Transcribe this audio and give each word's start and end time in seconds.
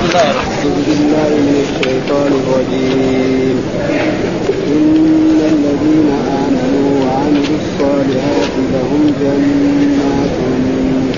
أعوذ 0.00 0.76
بالله 0.86 1.30
من 1.48 1.56
الشيطان 1.66 2.32
الرجيم 2.40 3.56
إن 4.66 5.38
الذين 5.54 6.08
آمنوا 6.44 6.90
وعملوا 7.04 7.56
الصالحات 7.62 8.52
لهم 8.74 9.02
جنات 9.20 10.36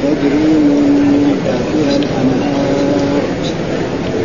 تجري 0.02 0.52
من 0.68 0.84
تحتها 1.46 1.94
الأنهار. 2.02 3.22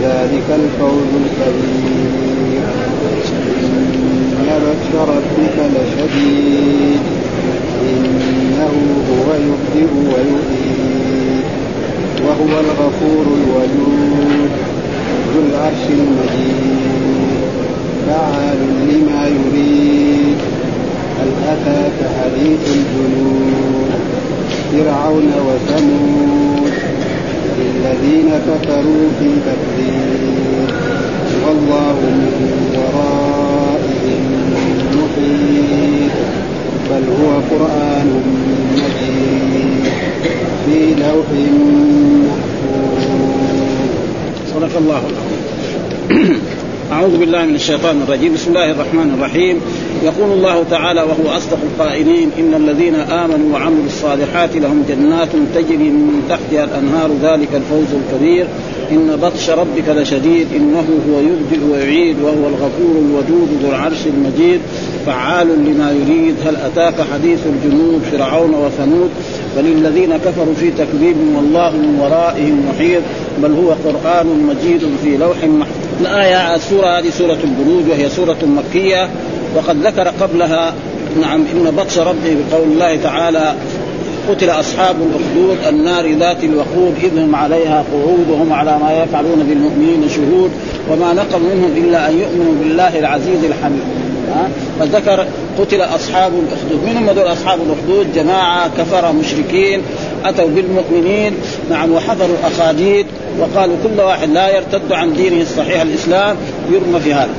ذلك 0.03 0.47
الفوز 0.61 1.11
الكبير 1.23 2.63
إن 3.63 4.47
بطش 4.63 4.89
ربك 5.11 5.57
لشديد 5.75 7.01
إنه 7.83 8.73
هو 9.09 9.27
يبدئ 9.33 9.91
ويؤيد 9.93 10.56
وهو 12.27 12.59
الغفور 12.59 13.25
الودود 13.25 14.49
ذو 15.33 15.41
العرش 15.49 15.83
المجيد. 15.89 17.39
فعال 18.07 18.57
لما 18.89 19.27
يريد. 19.27 20.37
هل 21.19 21.29
أتاك 21.47 22.11
حديث 22.19 22.59
الجنود؟ 22.75 23.91
فرعون 24.71 25.31
وثمود. 25.47 26.71
الذين 27.59 28.29
كفروا 28.47 29.07
في 29.19 29.29
تكذيب. 29.45 30.67
والله 31.47 31.95
من 32.01 32.75
ورائهم 32.77 34.25
محيط 34.93 36.36
بل 36.91 37.03
هو 37.21 37.29
قرآن 37.51 38.23
مجيد 38.73 39.83
في 40.65 40.95
لوح 41.01 41.27
محفوظ. 42.27 43.03
صدق 44.53 44.77
الله 44.77 45.01
العظيم. 45.11 46.39
أعوذ 46.91 47.17
بالله 47.17 47.45
من 47.45 47.55
الشيطان 47.55 48.01
الرجيم. 48.07 48.33
بسم 48.33 48.49
الله 48.49 48.71
الرحمن 48.71 49.13
الرحيم. 49.17 49.61
يقول 50.03 50.31
الله 50.31 50.63
تعالى 50.69 51.01
وهو 51.01 51.37
أصدق 51.37 51.57
القائلين 51.63 52.29
إن 52.39 52.53
الذين 52.53 52.95
آمنوا 52.95 53.53
وعملوا 53.53 53.85
الصالحات 53.85 54.55
لهم 54.55 54.83
جنات 54.89 55.29
تجري 55.55 55.89
من 55.89 56.23
تحتها 56.29 56.63
الأنهار 56.63 57.09
ذلك 57.21 57.49
الفوز 57.55 57.87
الكبير. 57.93 58.47
إن 58.91 59.15
بطش 59.21 59.49
ربك 59.49 59.89
لشديد 59.89 60.47
إنه 60.55 60.87
هو 61.09 61.19
يبدئ 61.19 61.65
ويعيد 61.71 62.15
وهو 62.21 62.47
الغفور 62.47 62.95
الودود 63.01 63.49
ذو 63.63 63.69
العرش 63.69 64.07
المجيد 64.07 64.61
فعال 65.05 65.47
لما 65.47 65.91
يريد. 65.91 66.35
هل 66.45 66.55
أتاك 66.55 66.95
حديث 67.13 67.39
الجنود 67.45 68.01
فرعون 68.11 68.53
وثمود؟ 68.53 69.09
بل 69.57 69.65
الذين 69.65 70.17
كفروا 70.17 70.53
في 70.53 70.71
تكذيب 70.71 71.15
والله 71.35 71.71
من 71.71 71.99
ورائهم 71.99 72.65
محيط 72.69 73.01
بل 73.43 73.51
هو 73.51 73.69
قرآن 73.69 74.27
مجيد 74.27 74.81
في 75.03 75.17
لوح 75.17 75.43
محفوظ. 75.43 75.77
الآية 76.01 76.55
السورة 76.55 76.99
هذه 76.99 77.09
سورة 77.09 77.37
البروج 77.43 77.89
وهي 77.89 78.09
سورة 78.09 78.37
مكية 78.43 79.09
وقد 79.55 79.77
ذكر 79.85 80.07
قبلها 80.07 80.73
نعم 81.21 81.43
إن 81.53 81.71
بطش 81.77 81.97
ربي 81.97 82.35
بقول 82.35 82.67
الله 82.67 82.95
تعالى 82.95 83.55
قتل 84.29 84.49
أصحاب 84.49 84.95
الأخدود 85.01 85.57
النار 85.69 86.13
ذات 86.13 86.43
الوقود 86.43 86.95
إذ 87.03 87.19
هم 87.19 87.35
عليها 87.35 87.83
قعود 87.93 88.29
وهم 88.29 88.53
على 88.53 88.77
ما 88.79 89.03
يفعلون 89.03 89.43
بالمؤمنين 89.49 90.09
شهود 90.09 90.51
وما 90.89 91.13
نقم 91.13 91.41
منهم 91.41 91.71
إلا 91.77 92.09
أن 92.09 92.19
يؤمنوا 92.19 92.53
بالله 92.59 92.99
العزيز 92.99 93.43
الحميد. 93.43 93.81
فذكر 94.79 95.25
قتل 95.59 95.81
أصحاب 95.81 96.31
الأخدود. 96.33 96.83
من 96.85 96.97
هم 96.97 97.09
هذول 97.09 97.31
أصحاب 97.31 97.59
الأخدود؟ 97.61 98.13
جماعة 98.15 98.71
كفر 98.77 99.13
مشركين 99.13 99.81
أتوا 100.25 100.47
بالمؤمنين 100.47 101.33
نعم 101.69 101.91
وحضروا 101.91 102.35
الاخاديد 102.39 103.05
وقالوا 103.39 103.75
كل 103.83 104.01
واحد 104.01 104.29
لا 104.29 104.55
يرتد 104.55 104.91
عن 104.91 105.13
دينه 105.13 105.41
الصحيح 105.41 105.81
الإسلام 105.81 106.35
يرمى 106.71 106.99
في 106.99 107.13
هذا. 107.13 107.33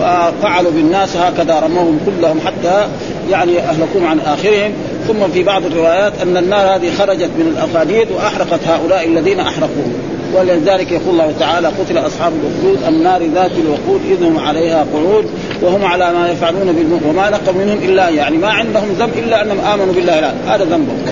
ففعلوا 0.00 0.70
بالناس 0.70 1.16
هكذا 1.16 1.60
رموهم 1.60 1.98
كلهم 2.06 2.40
حتى 2.46 2.86
يعني 3.30 3.58
أهلكوهم 3.58 4.06
عن 4.06 4.20
آخرهم. 4.20 4.72
ثم 5.08 5.32
في 5.32 5.42
بعض 5.42 5.66
الروايات 5.66 6.12
أن 6.22 6.36
النار 6.36 6.76
هذه 6.76 6.90
خرجت 6.98 7.30
من 7.38 7.54
الاخاديد 7.56 8.10
وأحرقت 8.10 8.60
هؤلاء 8.66 9.06
الذين 9.06 9.40
احرقوهم 9.40 9.94
ولذلك 10.34 10.92
يقول 10.92 11.08
الله 11.10 11.32
تعالى 11.40 11.68
قتل 11.68 11.98
أصحاب 11.98 12.32
الاخدود 12.32 12.88
النار 12.88 13.22
ذات 13.34 13.50
الوقود 13.50 14.00
إذ 14.10 14.24
هم 14.24 14.38
عليها 14.38 14.86
قعود 14.94 15.24
وهم 15.62 15.84
على 15.84 16.12
ما 16.12 16.28
يفعلون 16.28 16.72
بالمؤمن 16.72 17.06
وما 17.06 17.30
نقم 17.30 17.56
منهم 17.56 17.78
إلا 17.78 18.08
يعني 18.08 18.38
ما 18.38 18.48
عندهم 18.48 18.88
ذنب 18.98 19.18
إلا 19.18 19.42
أنهم 19.42 19.60
آمنوا 19.60 19.94
بالله 19.94 20.20
لا 20.20 20.32
هذا 20.46 20.64
ذنبهم 20.64 21.02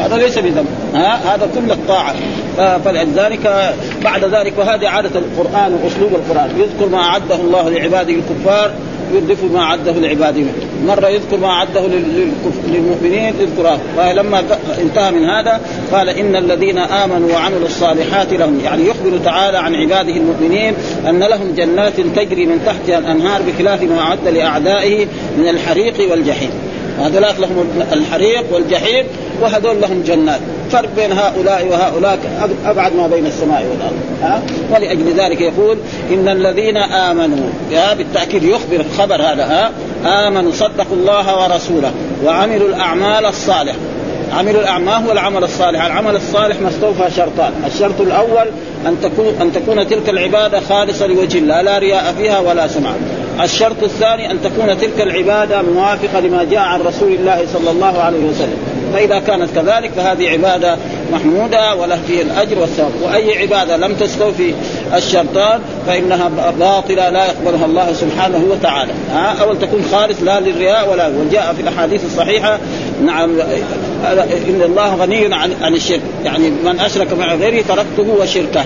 هذا 0.00 0.16
ليس 0.16 0.38
بذنب. 0.38 0.66
ها؟ 0.94 1.34
هذا 1.34 1.48
كل 1.54 1.70
الطاعة. 1.70 2.14
فلذلك 2.84 3.74
بعد 4.04 4.24
ذلك 4.24 4.52
وهذه 4.58 4.88
عادة 4.88 5.20
القرآن 5.20 5.78
وأسلوب 5.82 6.14
القرآن. 6.14 6.50
يذكر 6.58 6.88
ما 6.88 7.02
أعده 7.02 7.34
الله 7.34 7.70
لعباده 7.70 8.12
الكفار 8.12 8.70
يردف 9.14 9.44
ما 9.52 9.64
عده 9.64 9.92
لعباده 9.92 10.42
مرة 10.86 11.08
يذكر 11.08 11.36
ما 11.36 11.52
عده 11.52 11.82
للمؤمنين 12.66 13.34
يذكره. 13.40 13.80
فلما 13.96 14.42
انتهى 14.82 15.10
من 15.10 15.24
هذا 15.24 15.60
قال 15.92 16.08
إن 16.08 16.36
الذين 16.36 16.78
آمنوا 16.78 17.32
وعملوا 17.32 17.66
الصالحات 17.66 18.32
لهم 18.32 18.60
يعني 18.64 18.86
يخبر 18.86 19.18
تعالى 19.24 19.58
عن 19.58 19.74
عباده 19.74 20.12
المؤمنين 20.16 20.74
أن 21.08 21.18
لهم 21.18 21.54
جنات 21.56 22.00
تجري 22.00 22.46
من 22.46 22.62
تحتها 22.66 22.98
الأنهار 22.98 23.42
بخلاف 23.42 23.82
ما 23.82 24.00
أعد 24.00 24.28
لأعدائه 24.28 25.06
من 25.38 25.48
الحريق 25.48 26.10
والجحيم. 26.10 26.50
هذولاك 27.00 27.40
لهم 27.40 27.84
الحريق 27.92 28.44
والجحيم 28.52 29.04
وهذول 29.42 29.80
لهم 29.80 30.02
جنات. 30.06 30.40
فرق 30.70 30.88
بين 30.96 31.12
هؤلاء 31.12 31.66
وهؤلاء 31.66 32.18
أبعد 32.66 32.96
ما 32.96 33.06
بين 33.06 33.26
السماء 33.26 33.62
والأرض. 33.62 33.96
ها؟ 34.22 34.42
ولأجل 34.74 35.20
ذلك 35.20 35.40
يقول 35.40 35.78
إن 36.10 36.28
الذين 36.28 36.76
آمنوا 36.76 37.48
يا 37.70 37.94
بالتأكيد 37.94 38.42
يخبر 38.42 38.80
الخبر 38.80 39.22
هذا 39.22 39.44
ها؟ 39.44 39.70
آمنوا 40.28 40.52
صدقوا 40.52 40.96
الله 40.96 41.42
ورسوله 41.42 41.92
وعملوا 42.24 42.68
الأعمال 42.68 43.26
الصالحة. 43.26 43.76
عملوا 44.38 44.60
الأعمال 44.60 45.06
هو 45.06 45.12
العمل 45.12 45.44
الصالح، 45.44 45.84
العمل 45.84 46.16
الصالح 46.16 46.56
مستوفى 46.60 47.10
شرطان، 47.16 47.52
الشرط 47.66 48.00
الأول 48.00 48.46
أن 48.86 48.96
تكون 49.02 49.34
أن 49.40 49.52
تكون 49.52 49.88
تلك 49.88 50.08
العبادة 50.08 50.60
خالصة 50.60 51.06
لوجه 51.06 51.38
الله، 51.38 51.62
لا 51.62 51.78
رياء 51.78 52.14
فيها 52.18 52.38
ولا 52.38 52.68
سمعه. 52.68 52.94
الشرط 53.42 53.82
الثاني 53.82 54.30
أن 54.30 54.42
تكون 54.42 54.78
تلك 54.78 55.00
العبادة 55.00 55.62
موافقة 55.62 56.20
لما 56.20 56.44
جاء 56.44 56.60
عن 56.60 56.80
رسول 56.80 57.12
الله 57.12 57.46
صلى 57.52 57.70
الله 57.70 58.02
عليه 58.02 58.18
وسلم، 58.18 58.56
فإذا 58.92 59.18
كانت 59.18 59.50
كذلك 59.54 59.90
فهذه 59.96 60.28
عبادة 60.28 60.76
محمودة 61.12 61.74
وله 61.74 61.98
فيه 62.06 62.22
الأجر 62.22 62.58
والثواب، 62.58 62.90
وأي 63.02 63.38
عبادة 63.38 63.76
لم 63.76 63.94
تستوفي 63.94 64.54
الشرطان 64.94 65.60
فإنها 65.86 66.30
باطلة 66.58 67.08
لا 67.08 67.24
يقبلها 67.26 67.66
الله 67.66 67.92
سبحانه 67.92 68.44
وتعالى، 68.50 68.92
ها؟ 69.12 69.36
أو 69.42 69.54
تكون 69.54 69.84
خالص 69.92 70.22
لا 70.22 70.40
للرياء 70.40 70.90
ولا 70.90 71.06
وجاء 71.08 71.54
في 71.56 71.62
الأحاديث 71.62 72.04
الصحيحة 72.04 72.58
نعم 73.04 73.40
إن 74.48 74.62
الله 74.64 74.94
غني 74.94 75.34
عن 75.34 75.52
عن 75.62 75.74
الشرك، 75.74 76.02
يعني 76.24 76.50
من 76.50 76.80
أشرك 76.80 77.12
مع 77.12 77.34
غيره 77.34 77.64
تركته 77.68 78.16
وشركه. 78.20 78.64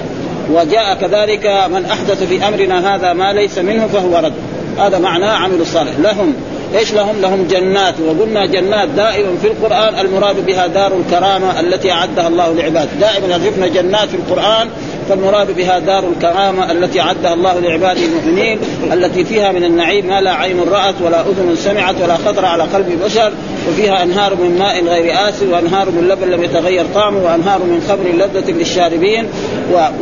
وجاء 0.52 0.94
كذلك 1.00 1.46
من 1.46 1.84
أحدث 1.84 2.22
في 2.22 2.48
أمرنا 2.48 2.94
هذا 2.94 3.12
ما 3.12 3.32
ليس 3.32 3.58
منه 3.58 3.86
فهو 3.86 4.16
رد. 4.16 4.32
هذا 4.78 4.98
معناه 4.98 5.32
عمل 5.36 5.60
الصالح. 5.60 5.92
لهم 5.98 6.34
إيش 6.78 6.94
لهم؟ 6.94 7.20
لهم 7.20 7.46
جنات. 7.50 7.94
وقلنا 8.00 8.46
جنات 8.46 8.88
دائما 8.88 9.36
في 9.42 9.48
القرآن 9.48 10.06
المراد 10.06 10.46
بها 10.46 10.66
دار 10.66 10.92
الكرامة 10.96 11.60
التي 11.60 11.92
أعدها 11.92 12.28
الله 12.28 12.52
لعباده، 12.52 12.90
دائما 13.00 13.44
شفنا 13.44 13.66
جنات 13.66 14.08
في 14.08 14.16
القرآن 14.16 14.68
فالمراد 15.08 15.56
بها 15.56 15.78
دار 15.78 16.04
الكرامة 16.08 16.72
التي 16.72 17.00
أعدها 17.00 17.34
الله 17.34 17.60
لعباده 17.60 18.00
المؤمنين 18.04 18.58
التي 18.92 19.24
فيها 19.24 19.52
من 19.52 19.64
النعيم 19.64 20.06
ما 20.06 20.20
لا 20.20 20.32
عين 20.32 20.60
رأت 20.70 20.94
ولا 21.04 21.20
أذن 21.20 21.56
سمعت 21.56 21.94
ولا 22.00 22.16
خطر 22.16 22.44
على 22.44 22.62
قلب 22.62 23.00
بشر 23.04 23.32
وفيها 23.68 24.02
أنهار 24.02 24.34
من 24.34 24.58
ماء 24.58 24.84
غير 24.84 25.28
آسر 25.28 25.46
وأنهار 25.46 25.90
من 25.90 26.08
لبن 26.08 26.30
لم 26.30 26.44
يتغير 26.44 26.84
طعمه 26.94 27.24
وأنهار 27.24 27.58
من 27.58 27.86
خمر 27.88 28.26
لذة 28.26 28.50
للشاربين. 28.50 29.26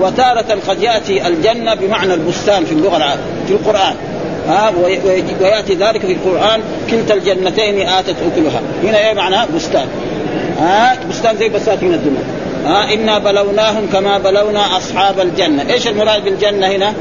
وتارة 0.01 0.59
قد 0.69 0.83
يأتي 0.83 1.27
الجنة 1.27 1.75
بمعنى 1.75 2.15
البستان 2.15 2.65
في 2.65 2.73
اللغة 2.73 2.97
العربية 2.97 3.23
في 3.47 3.53
القرآن. 3.53 3.95
ها 4.49 4.73
ويأتي 5.41 5.75
ذلك 5.75 6.01
في 6.01 6.13
القرآن 6.13 6.61
كلتا 6.91 7.15
الجنتين 7.15 7.89
آتت 7.89 8.17
أكلها. 8.33 8.61
هنا 8.83 9.09
إيه 9.09 9.15
معناه 9.15 9.47
بستان. 9.57 9.87
ها 10.61 10.97
بستان 11.11 11.37
زي 11.37 11.49
بساتين 11.49 11.95
الدنيا 11.95 12.23
ها 12.65 12.95
إنا 12.95 13.19
بلوناهم 13.19 13.87
كما 13.93 14.19
بلونا 14.19 14.77
أصحاب 14.77 15.21
الجنة. 15.21 15.73
إيش 15.73 15.89
المراد 15.89 16.25
بالجنة 16.25 16.67
هنا؟ 16.67 16.95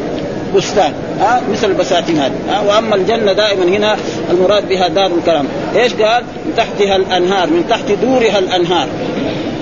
بستان. 0.55 0.93
ها 1.19 1.41
مثل 1.51 1.67
البساتين 1.67 2.17
هذه. 2.17 2.31
ها 2.49 2.61
وأما 2.61 2.95
الجنة 2.95 3.33
دائما 3.33 3.65
هنا 3.65 3.97
المراد 4.31 4.69
بها 4.69 4.87
دار 4.87 5.11
الكرم 5.17 5.47
إيش 5.75 5.93
قال؟ 5.93 6.23
من 6.45 6.53
تحتها 6.57 6.95
الأنهار 6.95 7.47
من 7.47 7.63
تحت 7.69 7.91
دورها 7.91 8.39
الأنهار. 8.39 8.87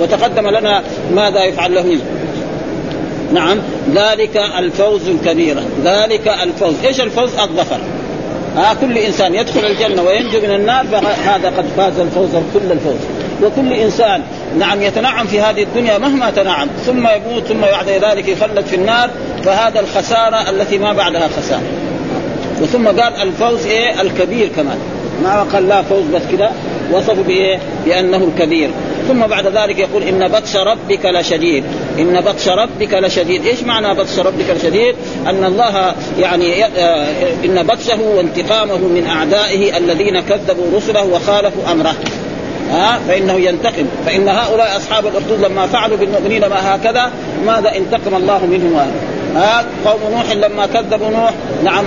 وتقدم 0.02 0.48
لنا 0.48 0.84
ماذا 1.16 1.44
يفعل 1.44 1.76
له 1.76 1.98
نعم. 3.34 3.58
ذلك 3.96 4.38
الفوز 4.58 5.08
الكبير 5.08 5.58
ذلك 5.84 6.28
الفوز. 6.44 6.74
إيش 6.86 7.02
الفوز؟ 7.02 7.30
الظفر. 7.40 7.80
ها 8.58 8.74
كل 8.82 8.98
إنسان 8.98 9.36
يدخل 9.36 9.66
الجنة 9.66 10.02
وينجو 10.02 10.40
من 10.40 10.56
النار 10.56 10.86
فهذا 10.86 11.48
قد 11.48 11.66
فاز 11.78 12.00
الفوز 12.00 12.30
كل 12.54 12.72
الفوز. 12.72 13.00
وكل 13.44 13.74
إنسان 13.74 14.22
نعم 14.60 14.82
يتنعم 14.82 15.28
في 15.28 15.42
هذه 15.42 15.64
الدنيا 15.64 15.98
مهما 15.98 16.32
تنعم. 16.32 16.68
ثم 16.86 17.08
يموت 17.08 17.44
ثم 17.44 17.62
بعد 17.62 17.90
ذلك 17.90 18.28
يخلد 18.28 18.66
في 18.66 18.76
النار 18.76 19.10
فهذا 19.44 19.80
الخسارة 19.80 20.50
التي 20.50 20.78
ما 20.78 20.94
بعدها 20.94 21.28
خسارة. 21.28 21.64
وثم 22.62 22.88
قال 22.88 23.14
الفوز 23.22 23.66
إيه؟ 23.66 24.02
الكبير 24.02 24.48
كمان. 24.48 24.78
ما 25.24 25.44
قال 25.44 25.68
لا 25.68 25.82
فوز 25.82 26.04
بس 26.14 26.22
كده. 26.32 26.50
وصفه 26.92 27.24
بإيه؟ 27.24 27.60
بأنه 27.86 28.18
الكبير. 28.18 28.70
ثم 29.08 29.28
بعد 29.28 29.48
ذلك 29.48 29.80
يقول 29.80 30.04
إن 30.04 30.28
بطش 30.28 30.56
ربك 30.56 31.06
لشديد. 31.06 31.64
إن 32.00 32.22
بطش 32.22 32.48
ربك 32.48 32.94
لشديد. 32.94 33.46
إيش 33.46 33.64
معنى 33.64 33.94
بطش 33.94 34.20
ربك 34.20 34.50
لشديد؟ 34.50 34.96
أن 35.28 35.46
الله 35.46 35.96
يعني 36.20 36.66
آه، 36.66 37.08
إن 37.46 37.64
بطشه 37.64 38.02
وانتقامه 38.02 38.78
من 38.78 39.08
أعدائه 39.08 39.78
الذين 39.78 40.20
كذبوا 40.20 40.78
رسله 40.78 41.04
وخالفوا 41.06 41.72
أمره. 41.72 41.96
ها 42.72 43.00
فإنه 43.08 43.34
ينتقم. 43.34 43.86
فإن 44.06 44.30
هؤلاء 44.30 44.78
أصحاب 44.78 45.08
الاخدود 45.08 45.42
لما 45.42 45.68
فعلوا 45.68 45.98
بالمؤمنين 45.98 46.46
ما 46.46 46.76
هكذا 46.76 47.12
ماذا 47.46 47.76
انتقم 47.78 48.16
الله 48.16 48.46
منهم 48.46 48.80
ها 49.36 49.66
قوم 49.86 50.00
نوح 50.12 50.32
لما 50.32 50.66
كذبوا 50.66 51.10
نوح 51.10 51.32
نعم 51.64 51.86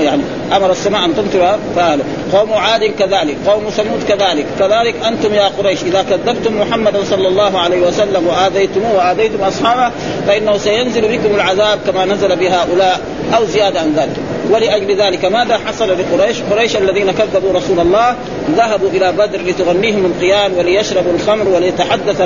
يعني 0.00 0.22
أمر 0.56 0.70
السماء 0.70 1.04
أن 1.04 1.14
تمطر 1.16 1.58
فعلوا 1.76 2.04
قوم 2.32 2.52
عاد 2.52 2.84
كذلك 2.84 3.36
قوم 3.46 3.70
ثمود 3.70 4.02
كذلك. 4.08 4.46
كذلك 4.58 4.94
أنتم 5.06 5.34
يا 5.34 5.48
قريش 5.58 5.82
إذا 5.82 6.02
كذبتم 6.02 6.60
محمدا 6.60 7.04
صلى 7.04 7.28
الله 7.28 7.58
عليه 7.58 7.86
وسلم 7.86 8.26
وآذيتموه 8.26 8.96
وآذيتم 8.96 9.44
أصحابه 9.44 9.90
فإنه 10.26 10.58
سينزل 10.58 11.18
بكم 11.18 11.34
العذاب 11.34 11.78
كما 11.86 12.04
نزل 12.04 12.36
بهؤلاء. 12.36 13.00
أو 13.36 13.44
زيادة 13.44 13.80
عن 13.80 13.92
ذلك. 13.96 14.16
ولأجل 14.50 15.02
ذلك 15.02 15.24
ماذا 15.24 15.58
حصل 15.66 15.88
لقريش؟ 15.88 16.36
قريش 16.50 16.76
الذين 16.76 17.10
كذبوا 17.12 17.52
رسول 17.52 17.80
الله 17.80 18.16
ذهبوا 18.56 18.88
إلى 18.88 19.12
بدر 19.12 19.40
لتغنيهم 19.40 20.06
القيان 20.06 20.52
وليشربوا 20.52 21.12
الخمر 21.12 21.48
وليتحدث 21.48 22.20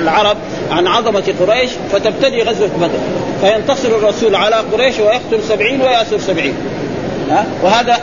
العرب 0.00 0.36
عن 0.70 0.86
عظمة 0.86 1.34
قريش 1.40 1.70
فتبتدي 1.92 2.42
غزوة 2.42 2.70
بدر. 2.80 2.98
فينتصر 3.40 3.88
الرسول 3.88 4.34
على 4.34 4.56
قريش 4.72 4.98
ويقتل 4.98 5.42
سبعين 5.48 5.80
ويأسر 5.80 6.18
سبعين. 6.18 6.54
ها؟ 7.30 7.46
وهذا 7.62 7.96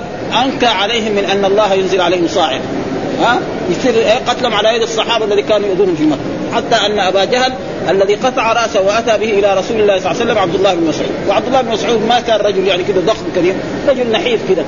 أنكى 0.46 0.66
عليهم 0.66 1.12
من 1.12 1.26
أن 1.26 1.46
الله 1.46 1.74
ينزل 1.74 2.02
عليهم 2.02 2.28
صاعقة. 2.28 2.62
ها؟ 3.22 3.40
يصير 3.70 3.94
قتلهم 4.28 4.54
على 4.54 4.76
يد 4.76 4.82
الصحابة 4.82 5.26
الذي 5.26 5.42
كانوا 5.42 5.68
يؤذونهم 5.68 5.96
في 5.96 6.04
مكة. 6.04 6.20
حتى 6.56 6.86
أن 6.86 7.00
أبا 7.00 7.26
جهل 7.26 7.54
الذي 7.90 8.16
قطع 8.16 8.54
رأسه 8.54 8.82
وأتى 8.82 9.18
به 9.18 9.40
إلى 9.40 9.54
رسول 9.54 9.80
الله 9.82 10.00
صلى 10.00 10.12
الله 10.12 10.22
عليه 10.22 10.32
وسلم 10.32 10.38
عبد 10.38 10.56
الله 10.56 10.74
بن 10.74 10.88
مسعود. 10.88 11.12
وعبد 11.30 11.48
الله 11.48 11.62
بن 11.62 11.72
مسعود 11.72 12.06
ما 12.10 12.20
كان 12.20 12.40
رجل 12.40 12.68
يعني 12.68 12.84
كذا 12.84 13.00
ضخم 13.06 13.26
كبير 13.36 13.54
رجل 13.88 14.12
نحيف 14.12 14.42
كذا 14.50 14.66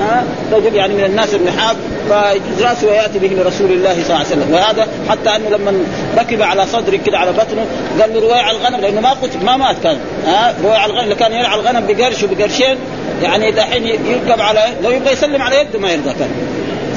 ها؟ 0.00 0.24
رجل 0.52 0.74
يعني 0.74 0.94
من 0.94 1.04
الناس 1.04 1.34
النحاف 1.34 1.76
فيجوز 2.08 2.62
رأسه 2.62 2.86
ويأتي 2.86 3.18
به 3.18 3.28
لرسول 3.28 3.70
الله 3.70 3.92
صلى 3.92 4.02
الله 4.02 4.14
عليه 4.14 4.26
وسلم. 4.26 4.50
وهذا 4.52 4.86
حتى 5.08 5.36
أنه 5.36 5.48
لما 5.48 5.72
ركب 6.18 6.42
على 6.42 6.66
صدره 6.66 6.98
كده 7.06 7.18
على 7.18 7.32
بطنه 7.32 7.66
قال 8.00 8.14
له 8.14 8.20
روايع 8.20 8.50
الغنم 8.50 8.80
لأنه 8.80 9.00
ما 9.00 9.10
قتل 9.10 9.44
ما 9.44 9.56
مات 9.56 9.76
كان. 9.82 9.98
ها؟ 10.26 10.54
روايع 10.64 10.86
الغنم 10.86 11.12
كان 11.12 11.32
يرعى 11.32 11.60
الغنم 11.60 11.86
بقرش 11.86 12.22
وبقرشين 12.22 12.76
يعني 13.22 13.50
دحين 13.50 13.86
يركب 13.86 14.40
على 14.40 14.64
لو 14.82 14.90
يبغى 14.90 15.12
يسلم 15.12 15.42
على 15.42 15.60
يده 15.60 15.78
ما 15.78 15.90
يرضى 15.90 16.12
كان. 16.18 16.30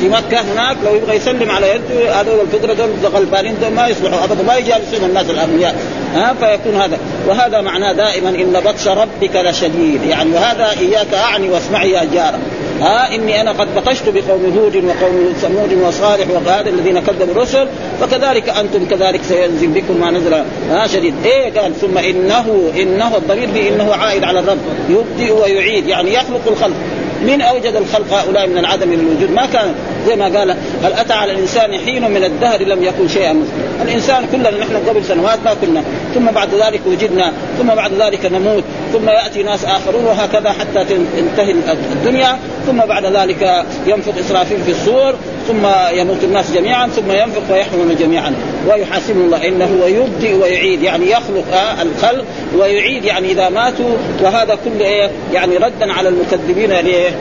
في 0.02 0.10
مكة 0.10 0.42
هناك 0.42 0.78
لو 0.86 0.96
يبغى 0.96 1.16
يسلم 1.16 1.52
على 1.52 1.68
يده 1.70 2.22
هذول 2.22 2.40
الفطرة 2.42 2.74
دول 2.74 3.12
غلبانين 3.14 3.56
دول 3.62 3.72
ما 3.72 3.88
يصلحوا. 3.88 4.24
أبدا 4.24 4.44
ما 4.44 4.56
يجالسون 4.56 5.10
الناس 5.10 5.30
الأغنياء. 5.30 5.76
ها 6.14 6.34
فيكون 6.40 6.82
هذا. 6.82 6.98
وهذا 7.28 7.62
معناه 7.62 7.94
دائما 7.94 8.30
إن 8.30 8.62
بطش 8.66 8.88
ربك 8.88 9.36
لشديد. 9.36 10.04
يعني 10.10 10.32
وهذا 10.32 10.70
إياك 10.80 11.14
أعني 11.14 11.50
واسمعي 11.50 11.92
يا 11.92 12.04
جارة. 12.14 12.40
ها 12.82 13.16
إني 13.16 13.42
أنا 13.42 13.52
قد 13.52 13.76
بطشت 13.76 14.04
بقوم 14.10 14.58
هود 14.58 14.76
وقوم 14.76 15.34
ثمود 15.42 15.74
وصالح 15.88 16.28
وهذا 16.30 16.70
الذين 16.70 17.00
كذبوا 17.00 17.34
الرسل 17.34 17.68
فكذلك 18.02 18.50
أنتم 18.50 18.86
كذلك 18.86 19.22
سينزل 19.30 19.68
بكم 19.68 20.00
ما 20.00 20.12
نزل. 20.12 20.34
ها 20.72 20.88
شديد. 20.88 21.14
إيه 21.26 21.60
قال 21.60 21.76
ثم 21.76 21.98
إنه 21.98 22.72
إنه 22.76 23.18
الضمير 23.18 23.50
بانه 23.54 23.94
عائد 23.94 24.24
على 24.24 24.40
الرب. 24.40 24.60
يبدئ 24.90 25.32
ويعيد. 25.32 25.88
يعني 25.88 26.14
يخلق 26.14 26.42
الخلق. 26.48 26.76
من 27.22 27.42
أوجد 27.42 27.76
الخلق 27.76 28.14
هؤلاء 28.14 28.48
من 28.48 28.58
العدم 28.58 28.88
من 28.88 29.00
الوجود؟ 29.00 29.32
ما 29.32 29.46
كان. 29.46 29.76
زي 30.08 30.16
ما 30.16 30.26
قال 30.26 30.52
هل 30.84 30.94
أتى 30.94 31.14
على 31.14 31.32
الإنسان 31.32 31.78
حين 31.78 32.12
من 32.12 32.24
الدهر 32.24 32.64
لم 32.64 32.84
يكن 32.84 33.08
شيئا؟ 33.08 33.34
مذكورا 33.34 33.84
الإنسان 33.84 34.26
كلنا 34.32 34.52
نحن 34.52 34.76
قبل 34.90 35.06
سنوات 35.06 35.40
ما 35.46 35.54
كنا. 35.62 35.84
ثم 36.16 36.26
بعد 36.26 36.50
ذلك 36.56 36.82
وجدنا 36.88 37.34
ثم 37.58 37.68
بعد 37.68 37.94
ذلك 37.94 38.26
نموت 38.26 38.64
ثم 38.94 39.10
يأتي 39.10 39.44
ناس 39.44 39.66
آخرون 39.66 40.06
وهكذا 40.06 40.52
حتى 40.52 40.86
تنتهي 41.18 41.56
الدنيا. 41.94 42.40
ثم 42.68 42.78
بعد 42.78 43.06
ذلك 43.06 43.66
ينفق 43.88 44.14
إسرافيل 44.20 44.58
في 44.66 44.72
الصور 44.72 45.14
ثم 45.48 45.68
يموت 45.94 46.24
الناس 46.24 46.52
جميعا 46.52 46.88
ثم 46.88 47.12
ينفق 47.12 47.44
فيحمون 47.48 47.96
جميعا. 48.00 48.36
ويحاسبهم 48.68 49.22
الله 49.22 49.48
إنه 49.48 49.86
يبدئ 49.86 50.34
ويعيد 50.34 50.84
يعني 50.84 51.12
يخلق 51.12 51.44
آه 51.54 51.82
الخلق 51.82 52.26
ويعيد 52.58 53.06
يعني 53.06 53.32
إذا 53.32 53.50
ماتوا. 53.50 53.98
وهذا 54.22 54.58
كله 54.66 54.86
إيه؟ 54.86 55.10
يعني 55.34 55.58
ردا 55.58 55.94
على 55.94 56.10
المكذبين 56.10 56.74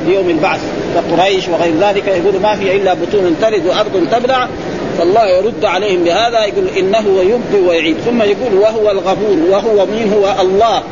ليوم 0.06 0.30
البعث 0.30 0.60
كقريش 0.94 1.48
وغير 1.48 1.74
ذلك. 1.80 2.06
يقول 2.06 2.40
ما 2.42 2.56
في 2.56 2.69
إلا 2.70 2.94
بطون 2.94 3.36
تلد 3.42 3.66
وأرض 3.66 4.08
تبلع 4.12 4.48
فالله 4.98 5.26
يرد 5.26 5.64
عليهم 5.64 6.04
بهذا 6.04 6.44
يقول 6.44 6.68
إنه 6.78 6.98
هو 6.98 7.20
يبدئ 7.20 7.68
ويعيد. 7.68 7.96
ثم 8.06 8.22
يقول 8.22 8.54
وهو 8.54 8.90
الغفور 8.90 9.38
وهو 9.50 9.86
مين 9.86 10.12
هو؟ 10.12 10.40
الله. 10.40 10.82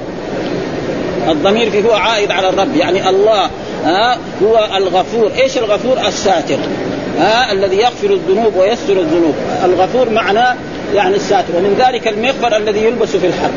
الضمير 1.28 1.70
فيه 1.70 1.82
هو 1.82 1.92
عائد 1.92 2.30
على 2.30 2.48
الرب 2.48 2.76
يعني 2.76 3.08
الله 3.08 3.50
ها 3.84 4.18
هو 4.42 4.68
الغفور. 4.76 5.30
إيش 5.42 5.58
الغفور؟ 5.58 5.98
الساتر 6.08 6.58
ها 7.18 7.52
الذي 7.52 7.76
يغفر 7.76 8.10
الذنوب 8.10 8.56
ويستر 8.56 8.92
الذنوب. 8.92 9.34
الغفور 9.64 10.10
معناه 10.10 10.56
يعني 10.94 11.16
الساتر 11.16 11.56
ومن 11.56 11.84
ذلك 11.86 12.08
المغفر 12.08 12.56
الذي 12.56 12.84
يلبس 12.84 13.16
في 13.16 13.26
الحرب. 13.26 13.54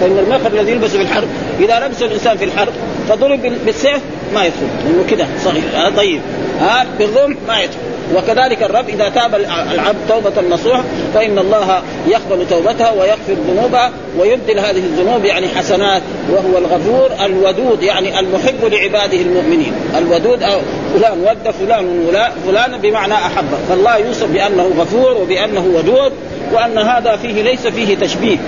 فإن 0.00 0.18
المغفر 0.18 0.60
الذي 0.60 0.72
يلبس 0.72 0.90
في 0.90 1.02
الحرب 1.02 1.28
إذا 1.60 1.86
لبس 1.86 2.02
الإنسان 2.02 2.36
في 2.36 2.44
الحرب 2.44 2.72
فضرب 3.08 3.40
بالسيف 3.66 4.00
ما 4.34 4.44
يدخل. 4.44 4.66
لأنه 4.84 5.04
كده 5.10 5.26
صغير 5.44 5.62
ها 5.74 5.90
طيب. 5.96 6.20
ها 6.60 6.86
بالرمح 6.98 7.36
ما 7.48 7.60
يدخل. 7.60 7.78
وكذلك 8.16 8.62
الرب 8.62 8.88
إذا 8.88 9.08
تاب 9.08 9.34
العبد 9.34 9.98
توبة 10.08 10.32
نصوح 10.50 10.80
فإن 11.14 11.38
الله 11.38 11.82
يقبل 12.08 12.46
توبتها 12.50 12.90
ويغفر 12.90 13.36
ذنوبها 13.48 13.90
ويبدل 14.18 14.58
هذه 14.58 14.78
الذنوب 14.78 15.24
يعني 15.24 15.46
حسنات 15.48 16.02
وهو 16.30 16.58
الغفور 16.58 17.10
الودود 17.24 17.82
يعني 17.82 18.20
المحب 18.20 18.64
لعباده 18.64 19.16
المؤمنين. 19.16 19.72
الودود 19.98 20.42
أو 20.42 20.60
فلان 20.94 21.18
ود 21.18 21.50
فلان 21.50 22.30
فلان 22.46 22.80
بمعنى 22.80 23.14
أحب. 23.14 23.46
فالله 23.68 23.96
يوصف 23.96 24.26
بأنه 24.26 24.70
غفور 24.78 25.12
وبأنه 25.12 25.66
ودود 25.74 26.12
وأن 26.52 26.78
هذا 26.78 27.16
فيه 27.16 27.42
ليس 27.42 27.66
فيه 27.66 27.96
تشبيه. 27.96 28.38